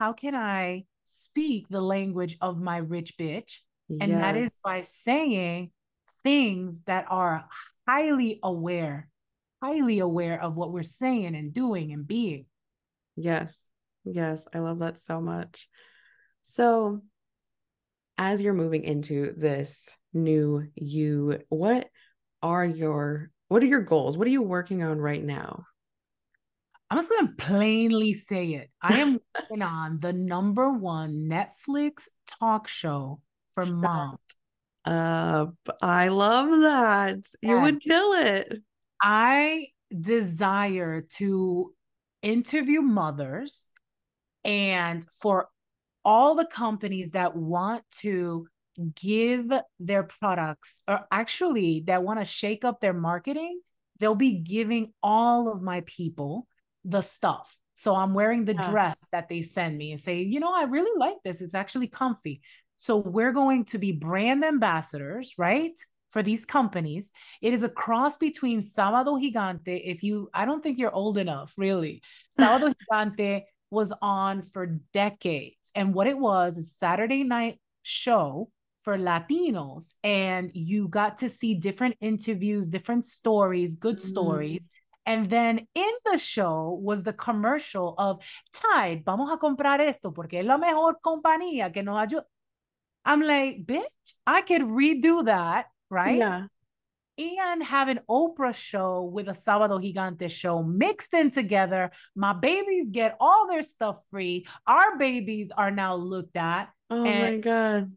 how 0.00 0.14
can 0.14 0.34
I 0.34 0.84
speak 1.04 1.66
the 1.68 1.82
language 1.82 2.38
of 2.40 2.58
my 2.58 2.78
rich 2.78 3.18
bitch? 3.18 3.58
And 3.90 4.12
yes. 4.12 4.20
that 4.22 4.36
is 4.36 4.58
by 4.64 4.80
saying, 4.80 5.70
things 6.24 6.82
that 6.84 7.06
are 7.08 7.44
highly 7.86 8.40
aware, 8.42 9.08
highly 9.62 10.00
aware 10.00 10.42
of 10.42 10.56
what 10.56 10.72
we're 10.72 10.82
saying 10.82 11.36
and 11.36 11.52
doing 11.52 11.92
and 11.92 12.06
being. 12.06 12.46
Yes. 13.14 13.70
Yes. 14.04 14.48
I 14.52 14.58
love 14.58 14.80
that 14.80 14.98
so 14.98 15.20
much. 15.20 15.68
So, 16.42 17.02
as 18.16 18.42
you're 18.42 18.54
moving 18.54 18.84
into 18.84 19.34
this 19.36 19.96
new 20.12 20.66
you, 20.74 21.40
what 21.48 21.88
are 22.42 22.64
your 22.64 23.30
what 23.48 23.62
are 23.62 23.66
your 23.66 23.82
goals? 23.82 24.16
What 24.16 24.26
are 24.26 24.30
you 24.30 24.42
working 24.42 24.82
on 24.82 24.98
right 24.98 25.22
now? 25.22 25.64
I'm 26.90 26.98
just 26.98 27.10
gonna 27.10 27.32
plainly 27.36 28.14
say 28.14 28.54
it. 28.54 28.70
I 28.80 28.98
am 28.98 29.20
working 29.34 29.62
on 29.62 30.00
the 30.00 30.12
number 30.12 30.70
one 30.70 31.28
Netflix 31.28 32.08
talk 32.26 32.68
show 32.68 33.20
for 33.54 33.66
moms 33.66 34.18
uh, 34.84 35.46
I 35.82 36.08
love 36.08 36.48
that. 36.48 37.18
You 37.42 37.60
would 37.60 37.80
kill 37.80 38.12
it. 38.12 38.60
I 39.02 39.68
desire 39.98 41.02
to 41.16 41.72
interview 42.22 42.80
mothers 42.80 43.66
and 44.44 45.04
for 45.20 45.48
all 46.04 46.34
the 46.34 46.46
companies 46.46 47.12
that 47.12 47.36
want 47.36 47.82
to 48.00 48.46
give 48.94 49.52
their 49.78 50.02
products 50.02 50.82
or 50.88 51.06
actually 51.10 51.84
that 51.86 52.02
want 52.02 52.18
to 52.18 52.24
shake 52.24 52.64
up 52.64 52.80
their 52.80 52.92
marketing, 52.92 53.60
they'll 53.98 54.14
be 54.14 54.38
giving 54.38 54.92
all 55.02 55.48
of 55.50 55.62
my 55.62 55.82
people 55.86 56.46
the 56.84 57.00
stuff. 57.00 57.56
So 57.74 57.94
I'm 57.94 58.14
wearing 58.14 58.44
the 58.44 58.54
yeah. 58.54 58.70
dress 58.70 59.08
that 59.12 59.28
they 59.28 59.42
send 59.42 59.76
me 59.76 59.92
and 59.92 60.00
say, 60.00 60.20
you 60.22 60.40
know, 60.40 60.52
I 60.54 60.64
really 60.64 60.96
like 60.96 61.16
this. 61.24 61.40
It's 61.40 61.54
actually 61.54 61.88
comfy. 61.88 62.40
So 62.76 62.96
we're 62.96 63.32
going 63.32 63.64
to 63.66 63.78
be 63.78 63.92
brand 63.92 64.44
ambassadors, 64.44 65.34
right? 65.38 65.72
For 66.10 66.22
these 66.22 66.44
companies. 66.46 67.10
It 67.42 67.54
is 67.54 67.62
a 67.62 67.68
cross 67.68 68.16
between 68.16 68.60
Sábado 68.60 69.20
Gigante. 69.20 69.80
If 69.84 70.02
you, 70.02 70.28
I 70.32 70.44
don't 70.44 70.62
think 70.62 70.78
you're 70.78 70.94
old 70.94 71.18
enough, 71.18 71.52
really. 71.56 72.02
Sábado 72.38 72.72
Gigante 72.72 73.42
was 73.70 73.92
on 74.00 74.42
for 74.42 74.78
decades. 74.92 75.70
And 75.74 75.92
what 75.92 76.06
it 76.06 76.18
was 76.18 76.56
is 76.56 76.76
Saturday 76.76 77.24
night 77.24 77.58
show 77.82 78.48
for 78.82 78.96
Latinos. 78.96 79.92
And 80.04 80.50
you 80.54 80.88
got 80.88 81.18
to 81.18 81.30
see 81.30 81.54
different 81.54 81.96
interviews, 82.00 82.68
different 82.68 83.04
stories, 83.04 83.74
good 83.74 83.96
mm-hmm. 83.96 84.08
stories. 84.08 84.68
And 85.06 85.28
then 85.28 85.66
in 85.74 85.92
the 86.10 86.18
show 86.18 86.78
was 86.80 87.02
the 87.02 87.12
commercial 87.12 87.94
of 87.98 88.22
Tide, 88.52 89.02
vamos 89.04 89.30
a 89.30 89.36
comprar 89.36 89.80
esto 89.80 90.12
porque 90.12 90.40
es 90.40 90.46
la 90.46 90.56
mejor 90.56 90.98
compañía 91.04 91.72
que 91.72 91.82
nos 91.82 91.98
ayuda. 91.98 92.24
I'm 93.04 93.20
like, 93.20 93.64
bitch, 93.64 93.84
I 94.26 94.40
could 94.40 94.62
redo 94.62 95.24
that, 95.26 95.66
right? 95.90 96.18
Yeah. 96.18 96.46
And 97.16 97.62
have 97.62 97.88
an 97.88 98.00
Oprah 98.10 98.54
show 98.54 99.04
with 99.04 99.28
a 99.28 99.32
Sábado 99.32 99.80
Gigante 99.80 100.28
show 100.28 100.62
mixed 100.62 101.14
in 101.14 101.30
together. 101.30 101.92
My 102.16 102.32
babies 102.32 102.90
get 102.90 103.16
all 103.20 103.46
their 103.48 103.62
stuff 103.62 103.98
free. 104.10 104.46
Our 104.66 104.98
babies 104.98 105.52
are 105.56 105.70
now 105.70 105.94
looked 105.94 106.36
at. 106.36 106.70
Oh 106.90 107.04
my 107.04 107.38
God. 107.38 107.92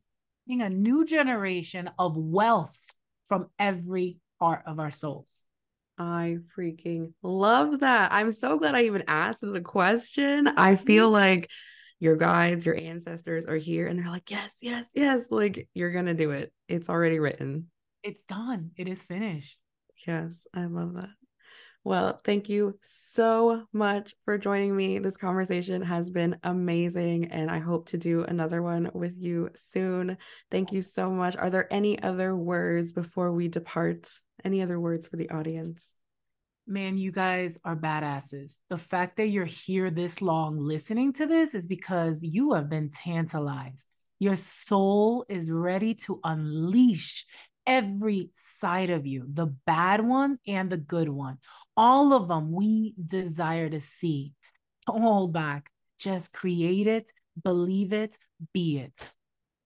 Being 0.48 0.62
a 0.62 0.70
new 0.70 1.04
generation 1.04 1.90
of 1.98 2.16
wealth 2.16 2.80
from 3.28 3.48
every 3.58 4.18
part 4.40 4.62
of 4.68 4.80
our 4.80 4.92
souls. 4.92 5.44
I 5.98 6.38
freaking 6.56 7.14
love 7.24 7.80
that. 7.80 8.14
I'm 8.14 8.32
so 8.32 8.60
glad 8.60 8.76
I 8.76 8.84
even 8.84 9.04
asked 9.08 9.42
the 9.42 9.62
question. 9.62 10.48
I 10.48 10.76
feel 10.76 11.06
mm-hmm. 11.06 11.14
like 11.14 11.50
your 12.00 12.16
guides, 12.16 12.66
your 12.66 12.78
ancestors 12.78 13.46
are 13.46 13.58
here 13.58 13.88
and 13.88 13.98
they're 13.98 14.12
like, 14.12 14.30
yes, 14.30 14.58
yes, 14.62 14.92
yes. 14.96 15.32
Like 15.32 15.68
you're 15.74 15.92
going 15.92 16.06
to 16.06 16.14
do 16.14 16.32
it. 16.32 16.54
It's 16.68 16.90
already 16.90 17.20
written. 17.20 17.68
It's 18.04 18.24
done. 18.24 18.72
It 18.78 18.88
is 18.88 19.02
finished. 19.04 19.58
Yes, 20.06 20.48
I 20.54 20.66
love 20.66 20.94
that. 20.94 21.10
Well, 21.84 22.20
thank 22.26 22.50
you 22.50 22.78
so 22.82 23.64
much 23.72 24.14
for 24.26 24.38
joining 24.38 24.76
me. 24.76 25.00
This 25.00 25.16
conversation 25.16 25.82
has 25.82 26.10
been 26.10 26.38
amazing, 26.44 27.32
and 27.32 27.50
I 27.50 27.60
hope 27.60 27.88
to 27.90 27.98
do 27.98 28.24
another 28.24 28.62
one 28.62 28.92
with 28.94 29.16
you 29.18 29.52
soon. 29.56 30.18
Thank 30.52 30.74
you 30.74 30.82
so 30.82 31.10
much. 31.10 31.38
Are 31.38 31.50
there 31.50 31.72
any 31.72 32.02
other 32.02 32.36
words 32.36 32.92
before 32.92 33.32
we 33.32 33.48
depart? 33.48 34.10
Any 34.44 34.62
other 34.62 34.80
words 34.80 35.08
for 35.08 35.16
the 35.16 35.30
audience? 35.30 36.02
Man, 36.68 36.98
you 36.98 37.12
guys 37.12 37.58
are 37.64 37.76
badasses. 37.76 38.56
The 38.70 38.78
fact 38.78 39.18
that 39.18 39.28
you're 39.28 39.46
here 39.46 39.90
this 39.90 40.22
long 40.22 40.60
listening 40.60 41.14
to 41.14 41.26
this 41.26 41.56
is 41.56 41.68
because 41.68 42.22
you 42.22 42.54
have 42.54 42.70
been 42.70 42.90
tantalized. 42.90 43.86
Your 44.20 44.36
soul 44.36 45.26
is 45.30 45.52
ready 45.52 45.94
to 46.06 46.20
unleash 46.24 47.26
every 47.66 48.30
side 48.34 48.90
of 48.90 49.06
you, 49.06 49.26
the 49.34 49.48
bad 49.66 50.06
one 50.06 50.40
and 50.48 50.70
the 50.70 50.78
good 50.78 51.10
one. 51.10 51.38
All 51.76 52.14
of 52.14 52.28
them 52.28 52.52
we 52.52 52.96
desire 53.06 53.70
to 53.70 53.80
see. 53.80 54.34
Don't 54.88 55.02
hold 55.02 55.34
back. 55.34 55.70
Just 56.00 56.34
create 56.34 56.88
it, 56.88 57.12
believe 57.44 57.94
it, 57.94 58.18
be 58.54 58.80
it. 58.80 59.10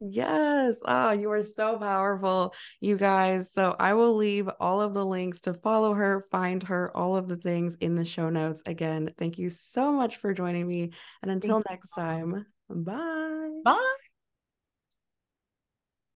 Yes. 0.03 0.81
Oh, 0.83 1.11
you 1.11 1.29
are 1.31 1.43
so 1.43 1.77
powerful, 1.77 2.55
you 2.79 2.97
guys. 2.97 3.53
So 3.53 3.75
I 3.79 3.93
will 3.93 4.15
leave 4.15 4.49
all 4.59 4.81
of 4.81 4.95
the 4.95 5.05
links 5.05 5.41
to 5.41 5.53
follow 5.53 5.93
her, 5.93 6.25
find 6.31 6.63
her, 6.63 6.95
all 6.97 7.15
of 7.15 7.27
the 7.27 7.37
things 7.37 7.75
in 7.75 7.95
the 7.95 8.03
show 8.03 8.29
notes. 8.29 8.63
Again, 8.65 9.13
thank 9.17 9.37
you 9.37 9.49
so 9.51 9.91
much 9.91 10.17
for 10.17 10.33
joining 10.33 10.67
me. 10.67 10.91
And 11.21 11.29
until 11.29 11.61
next 11.69 11.91
time, 11.91 12.47
bye. 12.67 13.61
Bye. 13.63 14.10